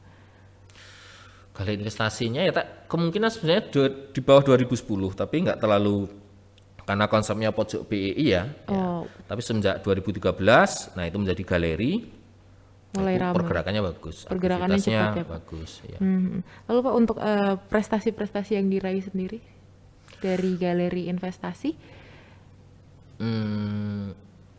Galeri 1.56 1.80
investasinya 1.80 2.44
ya 2.44 2.52
tak 2.52 2.92
kemungkinan 2.92 3.32
sebenarnya 3.32 3.64
di 4.12 4.20
bawah 4.20 4.44
2010 4.44 4.84
tapi 5.16 5.36
nggak 5.48 5.64
terlalu 5.64 6.12
karena 6.84 7.08
konsepnya 7.08 7.50
pojok 7.56 7.88
BEI 7.88 8.26
ya. 8.28 8.44
ya. 8.68 8.76
Oh, 8.76 9.08
Tapi 9.26 9.40
semenjak 9.40 9.80
2013 9.80 10.36
nah 11.00 11.04
itu 11.08 11.18
menjadi 11.18 11.42
galeri 11.48 12.04
mulai 12.96 13.16
itu 13.16 13.24
ramai. 13.24 13.36
pergerakannya 13.40 13.82
bagus. 13.82 14.18
Pergerakannya 14.28 14.80
cepat 14.80 15.12
ya, 15.16 15.24
Pak? 15.24 15.28
bagus 15.28 15.72
ya. 15.88 16.00
Hmm. 16.04 16.44
Lalu 16.68 16.80
Pak 16.84 16.94
untuk 16.96 17.18
eh, 17.20 17.56
prestasi-prestasi 17.72 18.60
yang 18.60 18.68
diraih 18.68 19.04
sendiri 19.04 19.40
dari 20.20 20.52
galeri 20.60 21.08
investasi? 21.08 21.72
Hmm, 23.16 24.12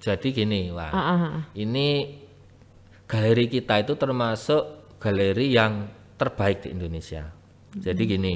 jadi 0.07 0.29
gini, 0.31 0.71
Wah. 0.71 0.91
Ah, 0.95 0.99
ah, 0.99 1.19
ah. 1.27 1.43
Ini 1.51 2.15
galeri 3.11 3.51
kita 3.51 3.83
itu 3.83 3.99
termasuk 3.99 4.95
galeri 5.03 5.51
yang 5.51 5.91
terbaik 6.15 6.63
di 6.63 6.69
Indonesia. 6.71 7.27
Jadi 7.75 8.03
gini, 8.07 8.35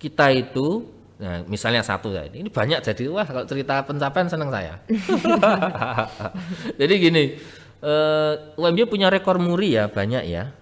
kita 0.00 0.32
itu, 0.32 0.88
nah 1.20 1.44
misalnya 1.44 1.84
satu 1.84 2.10
ya, 2.10 2.24
ini 2.32 2.48
banyak 2.48 2.80
jadi 2.80 3.06
wah 3.12 3.28
kalau 3.28 3.44
cerita 3.44 3.84
pencapaian 3.84 4.26
senang 4.32 4.50
saya. 4.50 4.80
jadi 6.80 6.94
gini, 6.98 7.38
eh, 7.84 8.34
UMY 8.58 8.88
punya 8.88 9.12
rekor 9.12 9.36
muri 9.38 9.76
ya 9.76 9.86
banyak 9.92 10.24
ya, 10.26 10.56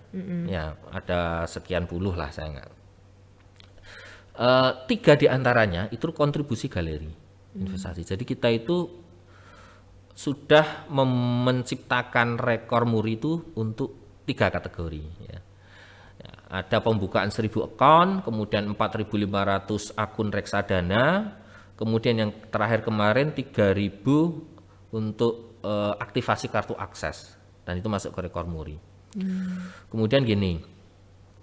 ya 0.50 0.76
ada 0.92 1.48
sekian 1.48 1.88
puluh 1.88 2.12
lah 2.12 2.28
saya 2.34 2.52
nggak. 2.52 2.70
Eh, 4.36 4.70
tiga 4.92 5.16
di 5.16 5.24
antaranya 5.24 5.88
itu 5.88 6.12
kontribusi 6.12 6.68
galeri 6.68 7.08
investasi. 7.56 8.04
Jadi 8.04 8.28
kita 8.28 8.52
itu 8.52 9.05
sudah 10.16 10.88
menciptakan 10.88 12.40
rekor 12.40 12.88
muri 12.88 13.20
itu 13.20 13.52
untuk 13.52 14.24
tiga 14.24 14.48
kategori. 14.48 15.04
Ya. 15.28 15.38
Ya, 16.16 16.32
ada 16.48 16.80
pembukaan 16.80 17.28
1000 17.28 17.52
akun, 17.60 18.24
kemudian 18.24 18.64
4.500 18.72 19.92
akun 19.92 20.32
reksadana, 20.32 21.36
kemudian 21.76 22.16
yang 22.16 22.30
terakhir 22.48 22.80
kemarin 22.80 23.36
3.000 23.36 24.96
untuk 24.96 25.60
eh, 25.60 25.94
aktivasi 26.00 26.48
kartu 26.48 26.72
akses, 26.72 27.36
dan 27.68 27.76
itu 27.76 27.92
masuk 27.92 28.16
ke 28.16 28.24
rekor 28.24 28.48
muri. 28.48 28.80
Kemudian 29.92 30.24
gini, 30.24 30.60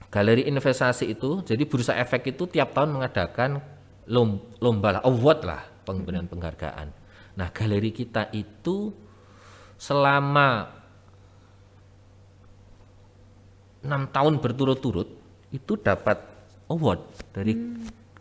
galeri 0.09 0.49
investasi 0.49 1.13
itu, 1.13 1.45
jadi 1.45 1.61
bursa 1.69 1.93
efek 2.01 2.33
itu 2.33 2.49
tiap 2.49 2.73
tahun 2.73 2.97
mengadakan 2.97 3.61
lom- 4.09 4.41
lomba 4.57 4.97
lah, 4.97 5.01
award 5.05 5.39
lah 5.45 5.61
pemberian 5.85 6.25
penghargaan. 6.25 7.02
Nah, 7.33 7.49
galeri 7.49 7.89
kita 7.89 8.29
itu 8.35 8.93
selama 9.77 10.69
enam 13.83 14.07
tahun 14.07 14.39
berturut-turut 14.39 15.09
itu 15.51 15.73
dapat 15.75 16.17
award 16.71 17.01
dari 17.35 17.53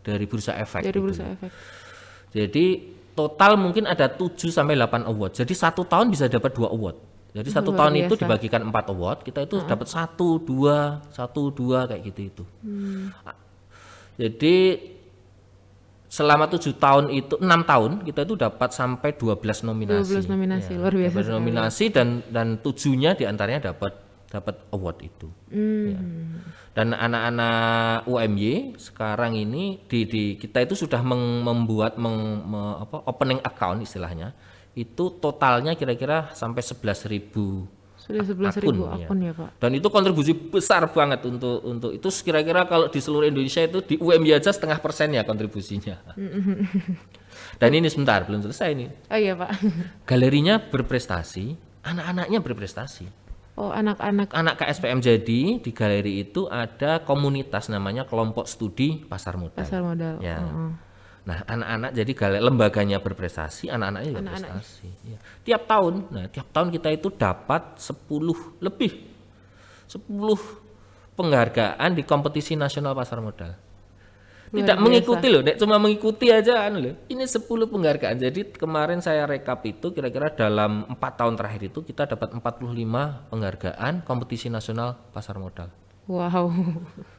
dari 0.03 0.25
bursa 0.27 0.59
efek. 0.59 0.83
Dari 0.83 0.99
itu. 0.99 1.03
bursa 1.05 1.23
efek. 1.23 1.51
Jadi 2.33 2.65
total 3.13 3.55
mungkin 3.55 3.85
ada 3.85 4.09
7 4.09 4.49
sampai 4.49 4.75
8 4.75 5.07
award. 5.07 5.37
Jadi 5.37 5.53
satu 5.53 5.85
tahun 5.85 6.09
bisa 6.11 6.27
dapat 6.27 6.51
dua 6.51 6.73
award. 6.73 6.97
Jadi 7.33 7.49
satu 7.49 7.73
Luar 7.73 7.89
tahun 7.89 7.93
itu 8.05 8.13
biasa. 8.13 8.21
dibagikan 8.29 8.61
empat 8.69 8.85
award, 8.93 9.25
kita 9.25 9.41
itu 9.41 9.57
dapat 9.65 9.89
satu, 9.89 10.37
dua, 10.37 11.01
satu, 11.09 11.49
dua 11.49 11.89
kayak 11.89 12.13
gitu 12.13 12.21
itu. 12.29 12.43
Hmm. 12.61 13.09
Jadi 14.21 14.57
selama 16.13 16.45
tujuh 16.45 16.77
tahun 16.77 17.09
itu 17.09 17.41
enam 17.41 17.65
tahun 17.65 18.05
kita 18.05 18.21
itu 18.21 18.37
dapat 18.37 18.69
sampai 18.69 19.17
12 19.17 19.65
nominasi. 19.65 20.13
12 20.13 20.29
nominasi, 20.29 20.71
Ya, 20.71 20.77
luar 20.77 20.93
biasa 20.93 21.15
12 21.15 21.25
sekali. 21.25 21.33
nominasi 21.33 21.85
dan 21.89 22.07
dan 22.29 22.47
tujuhnya 22.61 23.17
di 23.17 23.25
antaranya 23.25 23.73
dapat 23.73 23.97
dapat 24.29 24.61
award 24.69 24.97
itu. 25.01 25.27
Hmm. 25.49 25.85
Ya. 25.89 25.99
Dan 26.73 26.87
anak-anak 26.89 28.05
UMY 28.05 28.53
sekarang 28.77 29.33
ini 29.35 29.81
di, 29.85 30.05
di 30.05 30.23
kita 30.35 30.61
itu 30.61 30.73
sudah 30.75 31.01
meng- 31.01 31.41
membuat 31.41 31.97
meng- 31.97 32.41
me- 32.43 32.77
apa, 32.79 33.05
opening 33.05 33.41
account 33.41 33.81
istilahnya 33.81 34.33
itu 34.73 35.17
totalnya 35.17 35.73
kira-kira 35.73 36.33
sampai 36.33 36.61
11.000 36.61 37.82
Sudah 38.03 38.19
11.000 38.19 38.67
ribu 38.67 38.83
ya. 38.83 39.07
akun 39.07 39.19
ya 39.23 39.31
Pak. 39.31 39.63
Dan 39.63 39.71
itu 39.79 39.87
kontribusi 39.87 40.35
besar 40.35 40.91
banget 40.91 41.23
untuk 41.23 41.63
untuk 41.63 41.95
itu 41.95 42.07
kira-kira 42.19 42.67
kalau 42.67 42.91
di 42.91 42.99
seluruh 42.99 43.31
Indonesia 43.31 43.63
itu 43.63 43.79
di 43.79 43.95
UMY 43.95 44.35
aja 44.35 44.51
setengah 44.51 44.83
persen 44.83 45.15
ya 45.15 45.23
kontribusinya. 45.23 46.03
Dan 47.61 47.69
ini 47.71 47.87
sebentar 47.87 48.27
belum 48.27 48.43
selesai 48.43 48.75
ini. 48.75 48.91
Oh 49.07 49.15
iya 49.15 49.39
Pak. 49.39 49.49
Galerinya 50.03 50.59
berprestasi, 50.59 51.55
anak-anaknya 51.87 52.39
berprestasi. 52.43 53.05
Oh 53.55 53.71
anak-anak. 53.71 54.35
Anak 54.35 54.59
KSPM 54.59 54.99
jadi 54.99 55.61
di 55.63 55.71
galeri 55.71 56.27
itu 56.27 56.49
ada 56.51 57.05
komunitas 57.07 57.71
namanya 57.71 58.03
kelompok 58.03 58.49
studi 58.49 59.05
pasar 59.07 59.39
modal. 59.39 59.63
Pasar 59.63 59.79
modal. 59.79 60.19
Ya. 60.19 60.43
Oh. 60.43 60.75
Nah, 61.23 61.39
anak-anak 61.47 61.95
jadi 61.95 62.11
galeri 62.11 62.43
lembaganya 62.43 62.99
berprestasi, 62.99 63.71
anak-anaknya 63.71 64.07
juga 64.11 64.21
berprestasi. 64.27 64.87
Ya. 65.07 65.17
Tiap 65.47 65.63
tahun, 65.63 65.93
nah 66.11 66.25
tiap 66.27 66.51
tahun 66.51 66.67
kita 66.67 66.91
itu 66.91 67.07
dapat 67.15 67.79
10 67.79 68.59
lebih 68.59 68.91
10 69.87 70.03
penghargaan 71.15 71.89
di 71.95 72.03
kompetisi 72.03 72.59
nasional 72.59 72.91
pasar 72.91 73.23
modal. 73.23 73.55
Luar 74.53 74.59
Tidak 74.61 74.75
biasa. 74.77 74.85
mengikuti 74.85 75.27
loh, 75.31 75.41
Nek, 75.41 75.55
cuma 75.57 75.75
mengikuti 75.79 76.27
aja 76.29 76.67
anu 76.67 76.77
loh. 76.77 76.93
Ini 77.07 77.23
10 77.25 77.41
penghargaan. 77.65 78.15
Jadi 78.19 78.53
kemarin 78.53 78.99
saya 78.99 79.25
rekap 79.25 79.65
itu 79.65 79.89
kira-kira 79.89 80.29
dalam 80.29 80.85
empat 80.85 81.17
tahun 81.17 81.33
terakhir 81.33 81.73
itu 81.73 81.81
kita 81.81 82.05
dapat 82.05 82.35
45 82.35 83.31
penghargaan 83.31 84.03
kompetisi 84.03 84.51
nasional 84.51 84.99
pasar 85.09 85.39
modal. 85.39 85.71
Wow. 86.03 86.51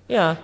Ya, 0.05 0.37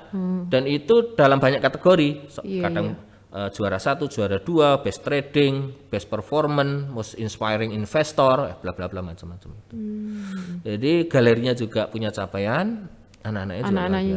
dan 0.48 0.64
itu 0.64 1.12
dalam 1.12 1.36
banyak 1.36 1.60
kategori. 1.60 2.32
So- 2.32 2.40
Iya, 2.40 2.64
Kadang 2.66 2.96
eh, 3.30 3.48
juara 3.50 3.78
satu, 3.78 4.06
juara 4.06 4.38
dua, 4.38 4.78
best 4.78 5.00
trading, 5.00 5.54
best 5.86 6.06
performance, 6.06 6.88
most 6.88 7.12
inspiring 7.14 7.70
investor, 7.70 8.36
eh, 8.46 8.56
bla 8.56 8.72
bla 8.72 8.86
bla 8.86 9.00
macam-macam 9.00 9.50
itu. 9.50 9.74
Hmm. 9.74 10.60
Jadi 10.62 10.92
galerinya 11.06 11.52
juga 11.52 11.86
punya 11.86 12.10
capaian, 12.10 12.90
anak-anaknya 13.22 13.62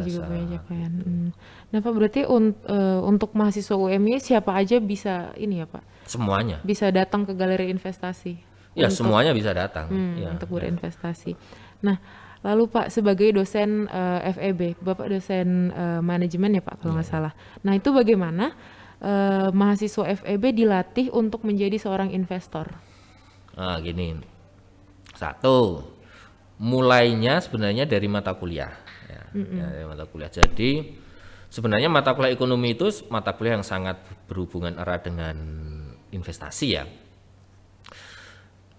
biasa. 0.00 0.08
juga 0.08 0.24
punya 0.26 0.46
capaian. 0.58 0.92
Hmm. 0.98 1.28
Nah 1.70 1.78
Pak 1.78 1.92
berarti 1.92 2.20
un- 2.24 2.56
eh, 2.64 3.00
untuk 3.02 3.30
mahasiswa 3.32 3.74
UMY 3.74 4.18
siapa 4.18 4.50
aja 4.52 4.78
bisa 4.78 5.30
ini 5.36 5.60
ya 5.60 5.66
Pak? 5.66 5.84
Semuanya, 6.04 6.60
Bisa 6.60 6.90
datang 6.90 7.24
ke 7.24 7.32
galeri 7.32 7.68
investasi. 7.68 8.36
ya 8.74 8.90
semuanya 8.90 9.30
bisa 9.30 9.54
datang. 9.54 9.86
Hmm, 9.86 10.18
ya. 10.18 10.34
untuk 10.34 10.50
berinvestasi. 10.50 11.32
Nah, 11.86 11.96
lalu 12.42 12.66
Pak 12.66 12.90
sebagai 12.90 13.30
dosen 13.30 13.86
eh, 13.86 14.20
FEB, 14.28 14.76
Bapak 14.82 15.06
dosen 15.08 15.70
eh, 15.70 16.00
manajemen 16.02 16.58
ya 16.58 16.60
Pak 16.60 16.82
kalau 16.82 16.92
Iya. 16.92 16.96
nggak 16.98 17.08
salah. 17.08 17.32
Nah 17.62 17.72
itu 17.72 17.88
bagaimana 17.88 18.50
eh, 19.02 19.48
mahasiswa 19.50 20.04
FEB 20.22 20.44
dilatih 20.54 21.10
untuk 21.10 21.42
menjadi 21.42 21.78
seorang 21.78 22.12
investor? 22.14 22.70
Nah, 23.54 23.78
gini, 23.78 24.18
satu, 25.14 25.82
mulainya 26.58 27.38
sebenarnya 27.38 27.86
dari 27.86 28.06
mata 28.10 28.34
kuliah. 28.34 28.74
Ya, 29.06 29.22
ya, 29.34 29.66
dari 29.70 29.86
mata 29.86 30.04
kuliah. 30.10 30.30
Jadi 30.30 30.94
sebenarnya 31.50 31.86
mata 31.86 32.14
kuliah 32.14 32.34
ekonomi 32.34 32.74
itu 32.74 32.90
mata 33.10 33.34
kuliah 33.34 33.58
yang 33.58 33.66
sangat 33.66 34.02
berhubungan 34.26 34.74
erat 34.78 35.06
dengan 35.06 35.36
investasi 36.10 36.66
ya. 36.74 36.84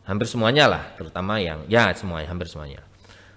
Hampir 0.06 0.28
semuanya 0.30 0.70
lah, 0.70 0.84
terutama 1.00 1.42
yang 1.42 1.66
ya 1.66 1.90
semuanya, 1.98 2.30
hampir 2.30 2.46
semuanya. 2.46 2.86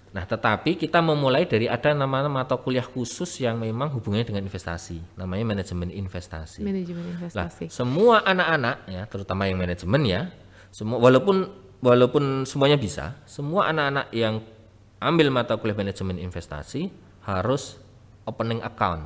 Nah, 0.09 0.25
tetapi 0.25 0.73
kita 0.73 1.05
memulai 1.05 1.45
dari 1.45 1.69
ada 1.69 1.93
namanya 1.93 2.25
mata 2.25 2.57
kuliah 2.57 2.81
khusus 2.81 3.29
yang 3.45 3.61
memang 3.61 3.93
hubungannya 3.93 4.25
dengan 4.25 4.41
investasi, 4.41 4.97
namanya 5.13 5.45
manajemen 5.53 5.93
investasi. 5.93 6.65
Manajemen 6.65 7.13
investasi. 7.13 7.69
semua 7.69 8.25
anak-anak 8.25 8.89
ya, 8.89 9.05
terutama 9.05 9.45
yang 9.45 9.61
manajemen 9.61 10.01
ya, 10.09 10.21
semua 10.73 10.97
walaupun 10.97 11.53
walaupun 11.85 12.43
semuanya 12.49 12.81
bisa, 12.81 13.13
semua 13.29 13.69
anak-anak 13.69 14.09
yang 14.09 14.41
ambil 14.97 15.29
mata 15.29 15.53
kuliah 15.61 15.77
manajemen 15.77 16.17
investasi 16.17 16.89
harus 17.23 17.77
opening 18.25 18.65
account. 18.65 19.05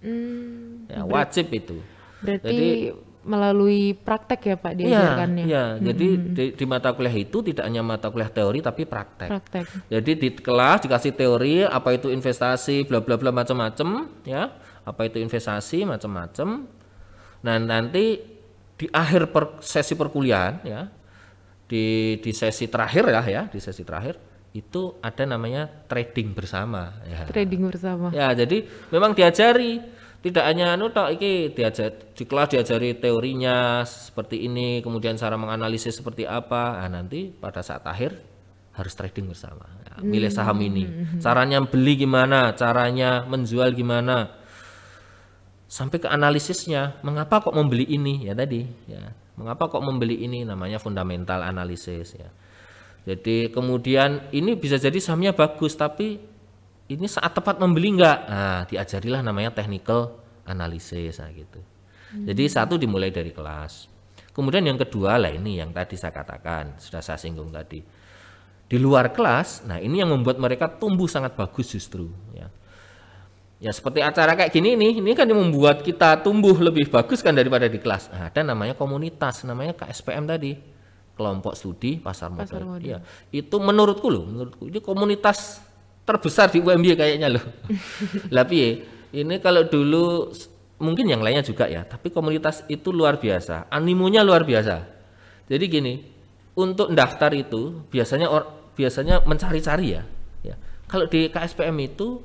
Hmm, 0.00 0.88
Ya, 0.88 1.04
wajib 1.04 1.52
itu. 1.52 1.76
berarti 2.24 2.90
melalui 3.28 3.92
praktek 3.92 4.40
ya 4.40 4.56
Pak 4.56 4.72
Iya, 4.72 4.80
diajarkannya. 4.80 5.44
iya. 5.44 5.64
Jadi 5.76 6.08
di, 6.32 6.44
di 6.56 6.64
mata 6.64 6.96
kuliah 6.96 7.12
itu 7.12 7.44
tidak 7.44 7.68
hanya 7.68 7.84
mata 7.84 8.08
kuliah 8.08 8.32
teori 8.32 8.64
tapi 8.64 8.88
praktek. 8.88 9.28
Praktek. 9.28 9.64
Jadi 9.92 10.10
di 10.16 10.28
kelas 10.32 10.88
dikasih 10.88 11.12
teori 11.12 11.54
apa 11.62 11.92
itu 11.92 12.08
investasi 12.08 12.88
bla 12.88 13.04
bla 13.04 13.20
bla 13.20 13.28
macam-macam 13.30 14.08
ya. 14.24 14.48
apa 14.88 15.04
itu 15.04 15.20
investasi 15.20 15.84
macam-macam. 15.84 16.64
Nah, 17.44 17.56
nanti 17.60 18.16
di 18.74 18.86
akhir 18.88 19.28
per, 19.28 19.60
sesi 19.60 19.92
perkuliahan 19.92 20.64
ya, 20.64 20.88
di 21.68 22.16
di 22.24 22.32
sesi 22.32 22.64
terakhir 22.72 23.04
ya 23.12 23.22
ya, 23.28 23.42
di 23.52 23.60
sesi 23.60 23.84
terakhir 23.84 24.16
itu 24.56 24.96
ada 25.04 25.28
namanya 25.28 25.68
trading 25.68 26.32
bersama 26.32 26.96
ya. 27.04 27.28
Trading 27.28 27.68
bersama. 27.68 28.08
Ya, 28.16 28.32
jadi 28.32 28.64
memang 28.88 29.12
diajari 29.12 29.76
tidak 30.18 30.44
hanya 30.50 30.74
anu 30.74 30.90
tok 30.90 31.14
iki 31.14 31.54
diajar 31.54 31.94
di 31.94 32.24
kelas 32.26 32.50
diajari 32.50 32.98
teorinya 32.98 33.86
seperti 33.86 34.50
ini, 34.50 34.82
kemudian 34.82 35.14
cara 35.14 35.38
menganalisis 35.38 35.94
seperti 35.94 36.26
apa. 36.26 36.82
Nah, 36.82 36.98
nanti 37.02 37.30
pada 37.30 37.62
saat 37.62 37.86
akhir 37.86 38.18
harus 38.74 38.94
trading 38.98 39.30
bersama. 39.30 39.62
Ya, 39.86 40.02
milih 40.02 40.30
saham 40.34 40.58
ini. 40.58 40.90
Caranya 41.22 41.62
beli 41.62 42.02
gimana, 42.02 42.50
caranya 42.58 43.22
menjual 43.30 43.70
gimana. 43.78 44.34
Sampai 45.70 46.02
ke 46.02 46.10
analisisnya, 46.10 46.98
mengapa 47.06 47.38
kok 47.38 47.54
membeli 47.54 47.86
ini 47.86 48.26
ya 48.26 48.34
tadi 48.34 48.66
ya. 48.90 49.14
Mengapa 49.38 49.70
kok 49.70 49.86
membeli 49.86 50.26
ini 50.26 50.42
namanya 50.42 50.82
fundamental 50.82 51.46
analisis 51.46 52.18
ya. 52.18 52.26
Jadi 53.06 53.54
kemudian 53.54 54.26
ini 54.34 54.58
bisa 54.58 54.82
jadi 54.82 54.98
sahamnya 54.98 55.30
bagus 55.30 55.78
tapi 55.78 56.18
ini 56.88 57.06
saat 57.06 57.36
tepat 57.36 57.60
membeli 57.60 58.00
enggak? 58.00 58.18
Nah, 58.26 58.60
diajarilah 58.64 59.20
namanya 59.20 59.52
technical 59.52 60.16
analysis 60.48 61.20
nah 61.20 61.28
gitu. 61.28 61.60
Jadi 62.08 62.48
satu 62.48 62.80
dimulai 62.80 63.12
dari 63.12 63.36
kelas. 63.36 63.92
Kemudian 64.32 64.64
yang 64.64 64.80
kedua 64.80 65.20
lah 65.20 65.28
ini 65.28 65.60
yang 65.60 65.68
tadi 65.76 66.00
saya 66.00 66.14
katakan, 66.14 66.80
sudah 66.80 67.04
saya 67.04 67.20
singgung 67.20 67.52
tadi. 67.52 67.84
Di 68.68 68.76
luar 68.80 69.12
kelas, 69.12 69.68
nah 69.68 69.76
ini 69.76 70.00
yang 70.00 70.12
membuat 70.12 70.40
mereka 70.40 70.68
tumbuh 70.72 71.08
sangat 71.08 71.36
bagus 71.36 71.68
justru 71.68 72.08
ya. 72.32 72.48
Ya 73.58 73.74
seperti 73.74 74.00
acara 74.00 74.38
kayak 74.38 74.54
gini 74.54 74.78
nih, 74.78 75.02
ini 75.02 75.12
kan 75.18 75.26
yang 75.26 75.42
membuat 75.42 75.82
kita 75.82 76.22
tumbuh 76.22 76.54
lebih 76.56 76.86
bagus 76.88 77.20
kan 77.20 77.34
daripada 77.34 77.66
di 77.66 77.76
kelas. 77.76 78.08
Nah, 78.08 78.30
ada 78.30 78.40
namanya 78.40 78.72
komunitas, 78.78 79.42
namanya 79.44 79.74
KSPM 79.76 80.24
tadi 80.24 80.52
kelompok 81.18 81.58
studi 81.58 81.98
pasar 81.98 82.30
modal. 82.30 82.46
Pasar 82.46 82.62
modal. 82.62 82.86
Iya. 82.86 82.98
Itu 83.34 83.58
menurutku 83.58 84.06
loh, 84.06 84.24
menurutku 84.24 84.70
ini 84.70 84.78
komunitas 84.78 85.60
terbesar 86.08 86.48
di 86.48 86.64
UMY 86.64 86.96
kayaknya 86.96 87.28
loh. 87.28 87.44
Lah 88.34 88.48
piye? 88.48 88.88
Ini 89.12 89.36
kalau 89.44 89.68
dulu 89.68 90.32
mungkin 90.80 91.04
yang 91.04 91.20
lainnya 91.20 91.44
juga 91.44 91.68
ya, 91.68 91.84
tapi 91.84 92.08
komunitas 92.08 92.64
itu 92.72 92.88
luar 92.88 93.20
biasa, 93.20 93.68
animonya 93.68 94.24
luar 94.24 94.48
biasa. 94.48 94.88
Jadi 95.48 95.64
gini, 95.68 95.94
untuk 96.56 96.92
daftar 96.96 97.32
itu 97.36 97.84
biasanya 97.92 98.28
or, 98.32 98.72
biasanya 98.72 99.20
mencari-cari 99.28 99.86
ya. 100.00 100.02
ya. 100.44 100.56
Kalau 100.88 101.04
di 101.04 101.28
KSPM 101.28 101.76
itu 101.84 102.24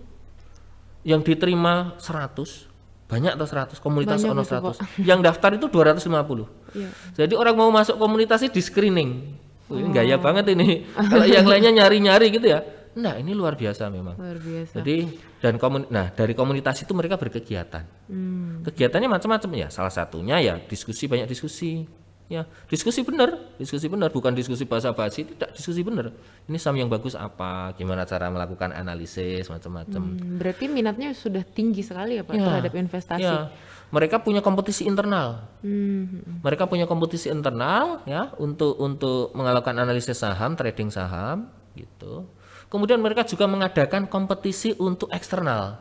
yang 1.03 1.19
diterima 1.19 1.99
100 1.99 2.71
banyak 3.11 3.31
atau 3.35 3.45
100 3.45 3.83
komunitas 3.83 4.23
Banyak 4.23 4.31
ono 4.31 4.43
itu, 4.47 4.55
100 5.03 5.03
yang 5.09 5.19
daftar 5.19 5.51
itu 5.53 5.67
250 5.67 6.63
Iya. 6.73 6.89
jadi 7.13 7.33
orang 7.37 7.53
mau 7.53 7.69
masuk 7.69 8.01
komunitas 8.01 8.41
di 8.41 8.57
screening. 8.57 9.37
Ini 9.69 9.89
gaya 9.93 10.17
banget 10.17 10.57
ini. 10.57 10.81
Kalau 11.11 11.25
yang 11.25 11.45
lainnya 11.45 11.69
nyari-nyari 11.69 12.33
gitu 12.33 12.49
ya. 12.49 12.65
Nah, 12.93 13.17
ini 13.17 13.33
luar 13.33 13.57
biasa 13.57 13.89
memang. 13.89 14.15
Luar 14.17 14.37
biasa. 14.37 14.79
Jadi 14.81 15.17
dan 15.41 15.57
komun 15.57 15.89
nah 15.89 16.13
dari 16.13 16.37
komunitas 16.37 16.85
itu 16.85 16.93
mereka 16.93 17.17
berkegiatan. 17.17 17.83
Hmm. 18.09 18.61
Kegiatannya 18.61 19.09
macam-macam 19.09 19.51
ya. 19.57 19.67
Salah 19.73 19.89
satunya 19.93 20.37
ya 20.37 20.61
diskusi 20.61 21.09
banyak 21.09 21.25
diskusi. 21.25 21.89
Ya, 22.31 22.47
diskusi 22.71 23.03
benar, 23.03 23.35
diskusi 23.59 23.91
benar 23.91 24.09
bukan 24.09 24.31
diskusi 24.31 24.63
basa-basi, 24.63 25.27
tidak 25.27 25.53
diskusi 25.53 25.83
benar. 25.83 26.15
Ini 26.47 26.55
saham 26.55 26.79
yang 26.79 26.87
bagus 26.89 27.19
apa, 27.19 27.75
gimana 27.75 28.07
cara 28.07 28.31
melakukan 28.31 28.71
analisis 28.73 29.51
macam-macam. 29.51 30.01
Hmm, 30.17 30.39
berarti 30.39 30.71
minatnya 30.71 31.11
sudah 31.13 31.43
tinggi 31.43 31.83
sekali 31.83 32.17
ya 32.17 32.23
Pak 32.23 32.33
Ya, 32.33 32.47
terhadap 32.47 32.73
investasi. 32.73 33.21
ya. 33.21 33.51
Mereka 33.91 34.23
punya 34.23 34.39
kompetisi 34.41 34.87
internal. 34.87 35.45
Hmm. 35.61 36.41
Mereka 36.41 36.65
punya 36.65 36.87
kompetisi 36.87 37.27
internal 37.29 38.01
ya 38.07 38.31
untuk 38.39 38.79
untuk 38.81 39.35
melakukan 39.35 39.77
analisis 39.83 40.17
saham, 40.17 40.55
trading 40.57 40.89
saham 40.89 41.51
gitu. 41.75 42.25
Kemudian 42.73 42.97
mereka 42.97 43.21
juga 43.21 43.45
mengadakan 43.45 44.09
kompetisi 44.09 44.73
untuk 44.81 45.13
eksternal. 45.13 45.77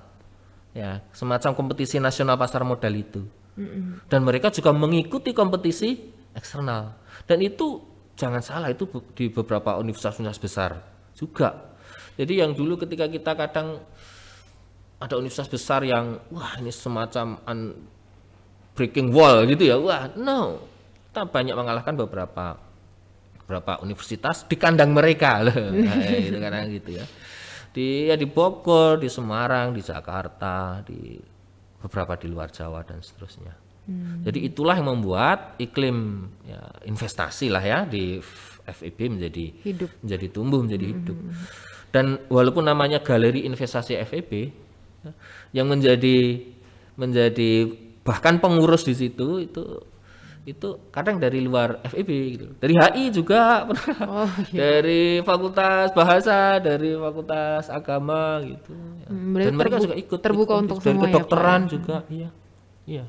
Ya, 0.76 1.00
semacam 1.16 1.56
kompetisi 1.56 1.96
nasional 1.96 2.36
pasar 2.36 2.60
modal 2.68 2.92
itu. 2.92 3.24
Dan 4.12 4.20
mereka 4.28 4.52
juga 4.52 4.76
mengikuti 4.76 5.32
kompetisi 5.32 6.12
eksternal. 6.36 6.92
Dan 7.24 7.40
itu 7.40 7.80
jangan 8.12 8.44
salah 8.44 8.68
itu 8.68 8.84
di 9.16 9.32
beberapa 9.32 9.80
universitas-universitas 9.80 10.44
besar 10.44 10.70
juga. 11.16 11.72
Jadi 12.20 12.44
yang 12.44 12.52
dulu 12.52 12.76
ketika 12.76 13.08
kita 13.08 13.32
kadang 13.36 13.80
ada 15.00 15.14
universitas 15.16 15.48
besar 15.48 15.80
yang 15.84 16.20
wah 16.28 16.60
ini 16.60 16.68
semacam 16.68 17.40
un- 17.48 17.76
breaking 18.76 19.12
wall 19.12 19.44
gitu 19.48 19.64
ya. 19.68 19.76
Wah, 19.80 20.12
no. 20.16 20.60
Kita 21.08 21.28
banyak 21.28 21.56
mengalahkan 21.56 21.96
beberapa 21.96 22.56
beberapa 23.44 23.82
universitas 23.82 24.46
di 24.46 24.56
kandang 24.56 24.94
mereka 24.94 25.40
loh. 25.46 25.70
Nah, 25.74 25.98
gitu 26.08 26.38
kadang 26.38 26.70
gitu 26.70 26.90
ya. 26.96 27.04
Di 27.72 28.12
ya 28.12 28.16
di 28.16 28.28
Bogor, 28.28 29.00
di 29.00 29.08
Semarang, 29.08 29.72
di 29.72 29.80
Jakarta, 29.80 30.84
di 30.84 31.16
beberapa 31.82 32.14
di 32.14 32.30
luar 32.30 32.52
Jawa 32.52 32.86
dan 32.86 33.02
seterusnya. 33.02 33.62
Jadi 34.22 34.46
itulah 34.46 34.78
yang 34.78 34.94
membuat 34.94 35.58
iklim 35.58 36.30
ya, 36.46 36.62
investasi 36.86 37.50
lah 37.50 37.58
ya 37.58 37.82
di 37.82 38.22
FEB 38.62 39.18
menjadi 39.18 39.46
Hidup. 39.66 39.90
menjadi 39.98 40.26
tumbuh 40.30 40.62
menjadi 40.62 40.86
hidup. 40.94 41.18
Dan 41.90 42.22
walaupun 42.30 42.62
namanya 42.62 43.02
galeri 43.02 43.42
investasi 43.42 43.98
FEB 44.06 44.30
ya, 45.02 45.12
yang 45.50 45.66
menjadi 45.66 46.46
menjadi 46.94 47.74
bahkan 48.06 48.38
pengurus 48.38 48.86
di 48.86 48.94
situ 48.94 49.42
itu 49.42 49.82
itu 50.42 50.90
kadang 50.90 51.16
dari 51.16 51.38
luar 51.38 51.78
FEB 51.84 52.10
gitu. 52.34 52.46
Dari 52.58 52.74
HI 52.74 53.04
juga 53.10 53.62
pernah. 53.70 54.26
Oh, 54.26 54.30
Dari 54.50 55.22
fakultas 55.22 55.94
bahasa, 55.94 56.58
dari 56.58 56.94
fakultas 56.94 57.70
agama 57.70 58.42
gitu. 58.42 58.74
ya. 58.98 59.06
Hmm, 59.06 59.38
Dan 59.38 59.54
mereka 59.54 59.78
juga 59.78 59.94
ikut 59.94 60.18
terbuka 60.18 60.52
ikut 60.54 60.62
untuk 60.66 60.76
dari 60.78 60.86
semua 60.88 60.98
ya, 60.98 61.06
Pak, 61.06 61.10
kedokteran 61.14 61.60
ya? 61.60 61.68
juga, 61.70 61.96
iya. 62.10 62.28
Iya. 62.82 63.04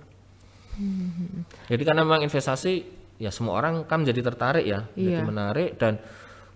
Jadi 1.70 1.82
karena 1.82 2.02
memang 2.02 2.22
investasi 2.22 2.74
ya 3.18 3.30
semua 3.30 3.58
orang 3.58 3.86
kan 3.86 4.02
menjadi 4.02 4.26
tertarik 4.26 4.66
ya, 4.66 4.90
jadi 4.94 5.22
Iya. 5.22 5.26
menarik 5.26 5.70
dan 5.78 6.02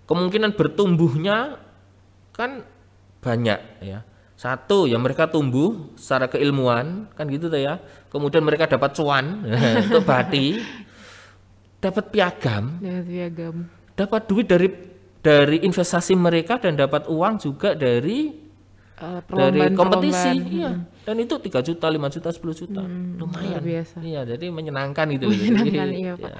kemungkinan 0.05 0.53
bertumbuhnya 0.53 1.57
kan 2.33 2.65
banyak 3.17 3.59
ya. 3.81 4.01
Satu 4.37 4.85
ya 4.85 4.95
mereka 4.95 5.25
tumbuh 5.25 5.97
secara 5.97 6.29
keilmuan 6.29 7.09
kan 7.11 7.25
gitu 7.25 7.49
tuh 7.49 7.57
ya. 7.57 7.81
Kemudian 8.07 8.39
mereka 8.39 8.69
dapat 8.69 8.93
cuan 8.93 9.41
untuk 9.83 10.05
bati, 10.05 10.61
dapat 11.77 12.05
piagam, 12.07 12.77
Lihat 12.79 13.05
piagam. 13.05 13.55
dapat 13.93 14.21
duit 14.25 14.45
dari 14.45 14.69
dari 15.19 15.57
investasi 15.59 16.13
mereka 16.13 16.57
dan 16.57 16.73
dapat 16.73 17.05
uang 17.07 17.33
juga 17.39 17.73
dari 17.73 18.45
Eh, 18.97 19.21
dari 19.29 19.77
kompetisi 19.77 20.33
perlombaan. 20.41 20.57
iya 20.57 20.71
dan 21.05 21.21
itu 21.21 21.37
3 21.37 21.61
juta 21.61 21.85
5 21.85 22.09
juta 22.09 22.29
10 22.33 22.41
juta 22.57 22.81
lumayan 22.81 23.53
luar 23.53 23.61
biasa. 23.61 23.97
iya 24.01 24.25
jadi 24.25 24.49
menyenangkan 24.49 25.05
gitu. 25.13 25.29
Menyenangkan, 25.29 25.85
Jadi, 25.85 26.01
iya, 26.01 26.13
Pak. 26.17 26.31
ya. 26.33 26.37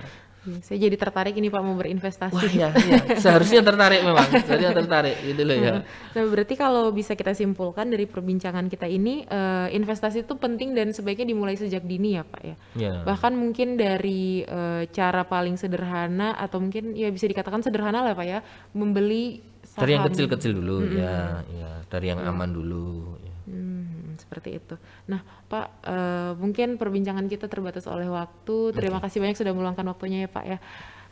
Iya, 0.48 0.60
saya 0.64 0.78
jadi 0.88 0.96
tertarik 0.96 1.36
ini 1.36 1.52
Pak 1.52 1.60
mau 1.60 1.76
berinvestasi. 1.76 2.32
wah 2.32 2.48
iya, 2.48 2.72
iya. 2.72 3.20
seharusnya 3.20 3.60
tertarik 3.60 4.00
memang 4.00 4.24
seharusnya 4.48 4.72
tertarik 4.72 5.16
gitu 5.28 5.44
loh 5.44 5.58
ya 5.60 5.74
Nah, 6.18 6.26
berarti 6.26 6.58
kalau 6.58 6.90
bisa 6.90 7.14
kita 7.14 7.38
simpulkan 7.38 7.94
dari 7.94 8.10
perbincangan 8.10 8.66
kita 8.74 8.90
ini, 8.90 9.22
eh, 9.28 9.70
investasi 9.70 10.26
itu 10.26 10.34
penting 10.34 10.74
dan 10.74 10.90
sebaiknya 10.90 11.30
dimulai 11.30 11.54
sejak 11.54 11.86
dini 11.86 12.18
ya 12.18 12.26
Pak 12.26 12.42
ya. 12.42 12.56
ya 12.74 12.92
Bahkan 13.06 13.38
mungkin 13.38 13.78
dari 13.78 14.42
eh, 14.42 14.90
cara 14.90 15.22
paling 15.30 15.62
sederhana 15.62 16.34
atau 16.42 16.58
mungkin 16.58 16.98
ya 16.98 17.14
bisa 17.14 17.30
dikatakan 17.30 17.62
sederhana 17.62 18.02
lah 18.02 18.18
Pak 18.18 18.26
ya, 18.26 18.40
membeli 18.74 19.46
saham. 19.62 19.82
dari 19.86 19.92
yang 19.94 20.06
kecil-kecil 20.10 20.52
dulu 20.58 20.78
ya 20.96 21.44
ya 21.46 21.72
dari 21.86 22.06
yang 22.10 22.20
aman 22.24 22.50
dulu 22.50 23.20
ya. 23.22 23.37
Hmm, 23.48 24.20
seperti 24.20 24.60
itu. 24.60 24.76
Nah, 25.08 25.24
Pak, 25.48 25.68
eh, 25.88 26.32
mungkin 26.36 26.76
perbincangan 26.76 27.32
kita 27.32 27.48
terbatas 27.48 27.88
oleh 27.88 28.12
waktu. 28.12 28.76
Terima 28.76 29.00
kasih 29.00 29.24
banyak 29.24 29.40
sudah 29.40 29.56
meluangkan 29.56 29.88
waktunya 29.88 30.28
ya 30.28 30.30
Pak 30.30 30.46
ya. 30.46 30.60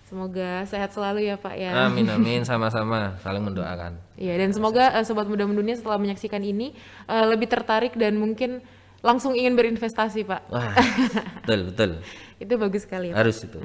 Semoga 0.06 0.68
sehat 0.70 0.94
selalu 0.94 1.26
ya 1.26 1.40
Pak 1.40 1.56
ya. 1.58 1.90
amin 1.90 2.06
amin 2.16 2.46
sama-sama 2.46 3.18
saling 3.26 3.42
mendoakan 3.42 3.98
Iya, 4.20 4.38
dan 4.38 4.54
semoga 4.54 4.94
eh, 4.94 5.02
sobat 5.02 5.26
muda 5.26 5.48
mendunia 5.50 5.74
setelah 5.74 5.98
menyaksikan 5.98 6.44
ini 6.44 6.76
eh, 7.08 7.26
lebih 7.26 7.50
tertarik 7.50 7.98
dan 7.98 8.20
mungkin 8.20 8.62
langsung 9.02 9.34
ingin 9.34 9.56
berinvestasi, 9.56 10.26
Pak. 10.26 10.42
wah 10.52 10.76
betul 11.42 11.72
betul 11.72 11.90
Itu 12.36 12.54
bagus 12.60 12.84
sekali 12.84 13.10
ya. 13.10 13.14
Pak. 13.16 13.20
harus 13.24 13.38
itu 13.42 13.58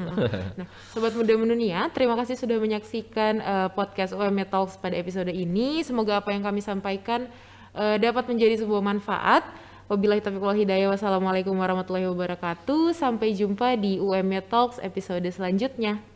Nah, 0.57 0.67
sobat 0.95 1.13
muda 1.13 1.35
mendunia, 1.35 1.91
terima 1.91 2.15
kasih 2.17 2.39
sudah 2.39 2.57
menyaksikan 2.57 3.35
eh, 3.37 3.69
podcast 3.75 4.15
UME 4.15 4.47
Talks 4.47 4.79
pada 4.79 4.95
episode 4.95 5.29
ini. 5.29 5.83
Semoga 5.83 6.23
apa 6.23 6.31
yang 6.31 6.41
kami 6.41 6.63
sampaikan 6.63 7.27
eh, 7.75 7.97
dapat 8.03 8.27
menjadi 8.27 8.65
sebuah 8.65 8.83
manfaat. 8.83 9.47
Wabillahi 9.91 10.23
taufiq 10.23 10.43
wal 10.43 10.55
hidayah. 10.55 10.91
Wassalamualaikum 10.95 11.55
warahmatullahi 11.59 12.07
wabarakatuh. 12.11 12.95
Sampai 12.95 13.35
jumpa 13.35 13.75
di 13.75 13.99
UME 13.99 14.39
Talks 14.47 14.79
episode 14.79 15.27
selanjutnya. 15.35 16.10